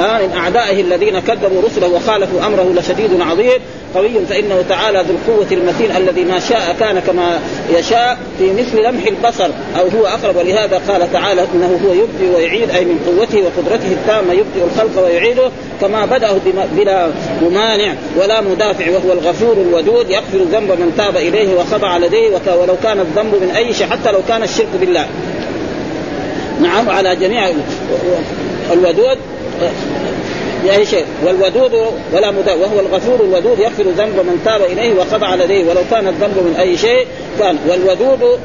آه 0.00 0.26
من 0.26 0.32
أعدائه 0.36 0.80
الذين 0.80 1.18
كذبوا 1.18 1.62
رسله 1.62 1.88
وخالفوا 1.88 2.46
أمره 2.46 2.72
لشديد 2.76 3.20
عظيم. 3.20 3.60
قوي 3.96 4.26
فإنه 4.28 4.64
تعالى 4.68 5.04
ذو 5.08 5.14
القوة 5.14 5.46
المتين 5.52 5.96
الذي 5.96 6.24
ما 6.24 6.40
شاء 6.40 6.76
كان 6.80 6.98
كما 6.98 7.40
يشاء 7.78 8.18
في 8.38 8.52
مثل 8.52 8.82
لمح 8.82 9.06
البصر 9.06 9.50
أو 9.78 9.88
هو 9.88 10.06
أقرب. 10.06 10.36
ولهذا 10.36 10.80
قال 10.88 11.12
تعالى 11.12 11.46
إنه 11.54 11.80
هو 11.84 11.92
يبدي 11.92 12.36
ويعيد 12.36 12.70
أي 12.70 12.84
من 12.84 12.98
قوته 13.06 13.42
وقدرته 13.42 13.92
التامة 13.92 14.32
يبدي 14.32 14.64
الخلق 14.64 15.04
ويعيده 15.04 15.50
كما 15.80 16.06
بدأه 16.06 16.36
بلا 16.76 17.08
ممانع 17.42 17.94
ولا 18.20 18.40
مدافع 18.40 18.90
وهو 18.90 19.12
الغفور 19.12 19.52
الودود. 19.52 20.10
يغفر 20.10 20.38
ذنب 20.38 20.70
من 20.70 20.92
تاب 20.96 21.16
إليه 21.16 21.54
وخضع 21.54 21.96
لديه 21.96 22.30
ولو 22.46 22.76
كان 22.82 23.00
الذنب 23.00 23.34
من 23.34 23.50
أي 23.56 23.74
شيء 23.74 23.86
حتى 23.86 24.12
لو 24.12 24.20
كان 24.28 24.42
الشرك 24.42 24.68
بالله. 24.80 25.06
نعم 26.62 26.90
على 26.90 27.16
جميع 27.16 27.50
الودود. 28.72 29.18
بأي 30.64 30.86
شيء. 30.86 31.04
والودود 31.24 31.72
ولا 32.12 32.30
مدى 32.30 32.50
وهو 32.50 32.80
الغفور 32.80 33.20
الودود 33.20 33.58
يغفر 33.58 33.82
ذنب 33.82 34.16
من 34.16 34.42
تاب 34.44 34.60
إليه 34.60 34.94
وخضع 34.94 35.34
لديه 35.34 35.64
ولو 35.64 35.80
كان 35.90 36.08
الذنب 36.08 36.36
من 36.36 36.56
أي 36.60 36.76
شيء 36.76 37.06
كان 37.38 37.58
والودود 37.68 38.38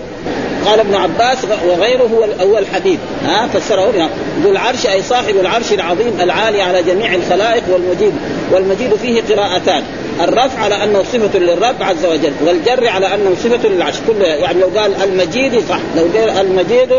قال 0.66 0.80
ابن 0.80 0.96
عباس 0.96 1.38
وغيره 1.68 2.04
هو 2.04 2.48
هو 2.48 2.58
الحديد. 2.58 3.00
ها 3.26 3.48
فسره 3.48 4.10
ذو 4.44 4.52
العرش 4.52 4.88
أي 4.88 5.02
صاحب 5.02 5.36
العرش 5.36 5.74
العظيم 5.74 6.14
العالي 6.22 6.62
على 6.62 6.84
جميع 6.84 7.16
الخلائق 7.16 7.64
والمجيد 7.74 8.14
والمجيد 8.52 8.96
فيه 8.96 9.22
قراءتان. 9.22 9.84
الرفع 10.22 10.60
على 10.64 10.84
أنه 10.84 11.04
صفة 11.04 11.40
للرب 11.40 11.76
عز 11.84 12.06
وجل 12.06 12.34
والجر 12.46 12.88
على 12.88 13.06
أنه 13.16 13.36
صفة 13.44 13.70
للعرش. 13.70 13.96
كل 14.08 14.22
يعني 14.22 14.62
لو 14.62 14.80
قال 14.80 15.04
المجيد 15.04 15.64
صح 15.70 15.80
لو 15.98 16.04
قال 16.20 16.30
المجيد 16.30 16.94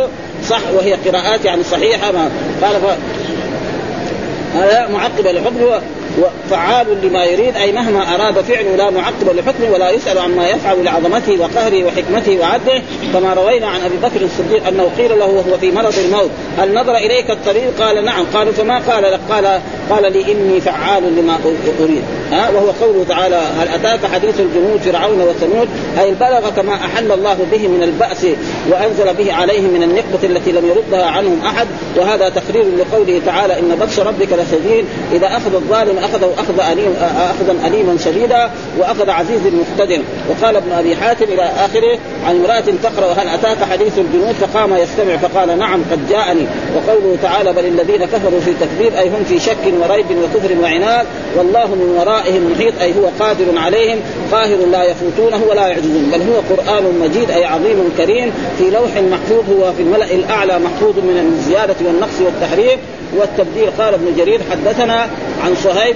صح 0.49 0.61
وهي 0.75 0.93
قراءات 0.93 1.45
يعني 1.45 1.63
صحيحة 1.63 2.13
ما 2.13 2.31
قال. 2.63 2.77
هذا 4.55 4.89
معقب 4.89 5.27
لحكمه 5.27 5.83
وفعال 6.19 6.87
لما 7.03 7.25
يريد 7.25 7.57
أي 7.57 7.73
مهما 7.73 8.15
أراد 8.15 8.41
فعله 8.41 8.77
لا 8.77 8.91
معقب 8.91 9.37
لحكمه 9.37 9.71
ولا 9.71 9.91
يسأل 9.91 10.19
عما 10.19 10.49
يفعل 10.49 10.85
لعظمته 10.85 11.41
وقهره 11.41 11.85
وحكمته 11.85 12.39
وعدله. 12.41 12.83
كما 13.13 13.35
روينا 13.35 13.67
عن 13.67 13.81
أبي 13.81 13.97
بكر 13.97 14.25
الصديق 14.25 14.67
أنه 14.67 14.91
قيل 14.99 15.19
له 15.19 15.27
وهو 15.27 15.59
في 15.61 15.71
مرض 15.71 15.99
الموت 15.99 16.31
هل 16.59 16.75
نظر 16.75 16.97
إليك 16.97 17.31
الطبيب 17.31 17.71
قال 17.81 18.05
نعم. 18.05 18.27
قالوا 18.35 18.53
فما 18.53 18.79
قال؟ 18.79 19.03
لك 19.03 19.21
قال 19.31 19.61
قال 19.91 20.13
لي 20.13 20.33
إني 20.33 20.61
فعال 20.61 21.03
لما 21.17 21.39
أريد. 21.81 22.03
ها؟ 22.33 22.51
وهو 22.51 22.71
قوله 22.71 23.05
تعالى 23.09 23.41
هل 23.59 23.69
أتاك 23.69 24.07
حديث 24.07 24.41
الجنود 24.41 24.81
فرعون 24.85 25.21
وثمود؟ 25.21 25.69
أي 26.01 26.15
بلغ 26.15 26.51
كما 26.57 26.75
أحل 26.75 27.13
الله 27.13 27.37
به 27.53 27.69
من 27.69 27.83
البأس 27.83 28.27
وأنزل 28.71 29.15
به 29.15 29.33
عليهم 29.33 29.71
من 29.71 29.83
النقمه 29.83 30.25
التي 30.25 30.53
لم 30.53 30.67
يردها 30.67 31.07
عنهم 31.07 31.41
أحد. 31.47 31.67
وهذا 31.97 32.29
تقرير 32.29 32.65
لقوله 32.79 33.21
تعالى 33.27 33.59
إن 33.59 33.77
بطش 33.81 33.99
ربك 33.99 34.29
لشديد 34.33 34.85
إذا 35.13 35.27
أخذ 35.27 35.55
الظالم 35.55 36.02
اخذه 36.05 36.31
أخذ 36.39 36.73
أليم 36.73 36.95
اخذا 37.17 37.55
أليما 37.67 37.99
شديدا 38.05 38.51
وأخذ 38.79 39.11
عزيز 39.11 39.41
مقتدر. 39.47 40.03
وقال 40.31 40.57
ابن 40.57 40.73
أبي 40.73 40.97
حاتم 40.97 41.25
إلى 41.25 41.43
آخره 41.43 41.99
عن 42.27 42.37
امرأة 42.37 42.65
تقرأ 42.83 43.13
هل 43.13 43.29
أتاك 43.29 43.65
حديث 43.71 43.99
الجنود؟ 43.99 44.35
فقام 44.41 44.77
يستمع 44.77 45.17
فقال 45.17 45.59
نعم 45.59 45.81
قد 45.93 46.09
جاءني. 46.09 46.47
وقوله 46.77 47.17
تعالى 47.23 47.53
بل 47.53 47.67
الذين 47.67 48.05
كفروا 48.05 48.41
في 48.41 48.53
تكذيب 48.61 48.95
أي 48.95 49.09
هم 49.09 49.25
في 49.29 49.39
شك 49.39 49.65
وريب 49.81 50.07
وكفر 50.11 50.63
وعناد 50.63 51.07
والله 51.37 51.67
من 51.67 51.97
ورائهم 51.99 52.53
محيط 52.53 52.75
أي 52.81 52.93
هو 52.93 53.25
قادر 53.25 53.59
عليهم 53.59 53.99
قاهر 54.33 54.57
لا 54.73 54.85
يفوتونه 54.85 55.45
ولا 55.51 55.69
يعجزون. 55.69 56.11
بل 56.13 56.21
هو 56.21 56.57
قرآن 56.57 56.85
مجيد 57.01 57.31
أي 57.31 57.45
عظيم 57.45 57.93
كريم 57.99 58.33
في 58.59 58.71
لوح 58.71 58.91
محفوظ 59.11 59.45
هو 59.51 59.73
في 59.73 59.83
الملأ 59.83 60.15
الأعلى 60.15 60.59
محفوظ 60.59 60.97
من 60.97 61.33
الزيادة 61.33 61.75
والنقص 61.87 62.21
والتحريف 62.21 62.79
والتبديل. 63.17 63.71
قال 63.79 63.95
ابن 63.95 64.17
جرير 64.19 64.41
حدثنا 64.51 65.09
عن 65.45 65.55
صهيب 65.65 65.92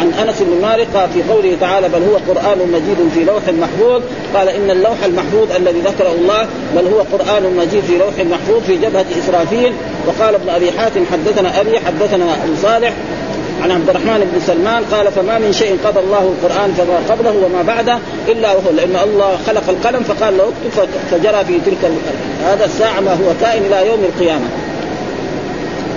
عن 0.00 0.12
أنس 0.12 0.42
بن 0.42 0.62
مالك 0.62 1.08
في 1.14 1.22
قوله 1.32 1.56
تعالى 1.60 1.88
بل 1.88 2.02
هو 2.02 2.34
قرآن 2.34 2.58
مجيد 2.58 3.10
في 3.14 3.24
لوح 3.24 3.42
محفوظ. 3.60 4.02
قال 4.34 4.48
إن 4.48 4.70
اللوح 4.70 5.04
المحفوظ 5.04 5.52
الذي 5.56 5.80
ذكره 5.80 6.12
الله 6.12 6.46
بل 6.76 6.86
هو 6.86 7.18
قرآن 7.18 7.56
مجيد 7.56 7.84
في 7.84 7.98
لوح 7.98 8.26
محفوظ 8.30 8.62
في 8.66 8.76
جبهة 8.76 9.06
إسرافيل. 9.18 9.72
وقال 10.06 10.34
ابن 10.34 10.48
أبي 10.48 10.72
حاتم 10.72 11.04
حدثنا 11.12 11.60
أبي 11.60 11.78
حدثنا 11.78 12.34
أبو 12.44 12.56
صالح 12.62 12.92
عن 13.62 13.70
عبد 13.70 13.88
الرحمن 13.88 14.30
بن 14.32 14.40
سلمان 14.46 14.84
قال 14.92 15.12
فما 15.12 15.38
من 15.38 15.52
شيء 15.52 15.78
قضى 15.84 16.00
الله 16.00 16.34
القرآن 16.34 16.72
فما 16.72 17.14
قبله 17.14 17.34
وما 17.44 17.62
بعده 17.62 17.98
إلا 18.28 18.52
وهو 18.52 18.70
لأن 18.76 18.96
الله 19.04 19.38
خلق 19.46 19.68
القلم 19.68 20.02
فقال 20.02 20.38
له 20.38 20.44
اكتب 20.44 20.88
فجرى 21.10 21.44
في 21.44 21.58
تلك 21.66 21.90
هذا 22.44 22.64
الساعة 22.64 23.00
ما 23.00 23.12
هو 23.12 23.32
كائن 23.40 23.62
إلى 23.64 23.86
يوم 23.86 24.04
القيامة. 24.04 24.44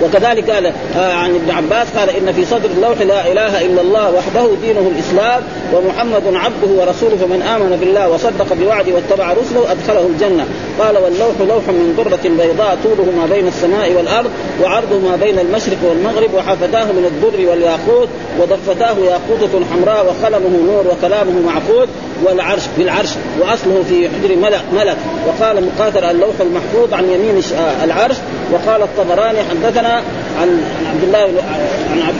وكذلك 0.02 0.50
قال 0.50 0.66
آه 0.96 1.12
عن 1.12 1.34
ابن 1.34 1.50
عباس 1.50 1.86
قال 1.96 2.10
إن 2.10 2.32
في 2.32 2.44
صدر 2.44 2.70
اللوح 2.76 3.00
لا 3.00 3.32
إله 3.32 3.66
إلا 3.66 3.80
الله 3.80 4.10
وحده 4.10 4.48
دينه 4.62 4.90
الإسلام 4.94 5.42
ومحمد 5.74 6.22
عبده 6.34 6.72
ورسوله 6.82 7.16
فمن 7.16 7.42
آمن 7.42 7.76
بالله 7.80 8.08
وصدق 8.10 8.54
بوعده 8.54 8.92
واتبع 8.94 9.32
رسله 9.32 9.72
أدخله 9.72 10.06
الجنة. 10.06 10.46
قال 10.80 10.98
واللوح 10.98 11.34
لوح 11.48 11.68
من 11.68 11.94
درة 11.96 12.24
بيضاء 12.24 12.78
طوله 12.84 13.10
ما 13.20 13.26
بين 13.34 13.46
السماء 13.48 13.92
والأرض 13.92 14.30
وعرضه 14.62 14.98
ما 14.98 15.16
بين 15.16 15.38
المشرق 15.38 15.78
والمغرب 15.88 16.34
وحفتاه 16.34 16.84
من 16.84 17.04
الدر 17.04 17.50
والياقوت 17.50 18.08
وضفتاه 18.40 18.96
ياقوتة 18.98 19.60
حمراء 19.72 20.06
وقلمه 20.06 20.54
نور 20.66 20.84
وكلامه 20.92 21.32
معقود. 21.46 21.88
والعرش 22.24 22.62
بالعرش 22.78 23.10
وأصله 23.40 23.84
في 23.88 24.08
حجر 24.08 24.36
ملك 24.36 24.62
ملك. 24.72 24.96
وقال 25.26 25.64
مقاتل 25.66 26.04
اللوح 26.04 26.34
المحفوظ 26.40 26.94
عن 26.94 27.04
يمين 27.04 27.42
العرش. 27.84 28.16
وقال 28.52 28.82
الطبراني 28.82 29.38
حدثنا 29.50 30.02
عن 30.40 30.62
عبد 30.90 31.02
الله 31.04 31.42
عن 31.90 32.12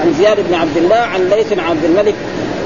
عن 0.00 0.14
زياد 0.18 0.36
بن 0.48 0.54
عبد 0.54 0.76
الله 0.76 0.96
عن 0.96 1.28
ليث 1.28 1.52
بن 1.52 1.60
عبد 1.60 1.84
الملك 1.84 2.14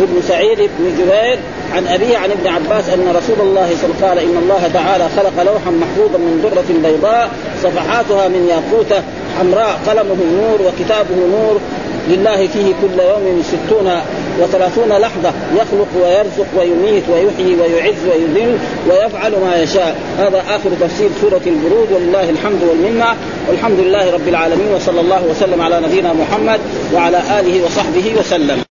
بن 0.00 0.22
سعيد 0.28 0.58
بن 0.58 0.90
جبير 0.98 1.38
عن 1.74 1.86
أبيه 1.86 2.18
عن 2.18 2.30
ابن 2.30 2.46
عباس 2.46 2.88
أن 2.88 3.16
رسول 3.16 3.40
الله 3.40 3.40
صلى 3.40 3.46
الله 3.46 3.60
عليه 3.60 3.76
وسلم 3.76 3.94
قال 4.02 4.18
إن 4.18 4.36
الله 4.42 4.70
تعالى 4.74 5.08
خلق 5.16 5.42
لوحا 5.42 5.70
محفوظا 5.70 6.18
من 6.18 6.40
درة 6.42 6.90
بيضاء 6.90 7.30
صفحاتها 7.62 8.28
من 8.28 8.48
ياقوتة 8.48 9.02
حمراء 9.38 9.80
قلمه 9.86 10.16
نور 10.40 10.62
وكتابه 10.62 11.14
نور. 11.14 11.60
لله 12.08 12.46
فيه 12.46 12.72
كل 12.82 13.00
يوم 13.00 13.42
ستون 13.42 14.00
وثلاثون 14.40 14.88
لحظة 14.88 15.32
يخلق 15.56 15.88
ويرزق 16.02 16.46
ويميت 16.58 17.02
ويحيي 17.08 17.56
ويعز 17.60 18.04
ويذل 18.10 18.58
ويفعل 18.90 19.32
ما 19.32 19.56
يشاء. 19.56 19.96
هذا 20.18 20.38
آخر 20.38 20.70
تفسير 20.80 21.10
سورة 21.20 21.42
البرود. 21.46 21.92
ولله 21.92 22.30
الحمد 22.30 22.62
والمنة. 22.62 23.16
والحمد 23.48 23.80
لله 23.80 24.12
رب 24.12 24.28
العالمين. 24.28 24.74
وصلى 24.74 25.00
الله 25.00 25.22
وسلم 25.30 25.62
على 25.62 25.80
نبينا 25.80 26.12
محمد 26.12 26.60
وعلى 26.94 27.18
آله 27.40 27.64
وصحبه 27.64 28.14
وسلم. 28.18 28.69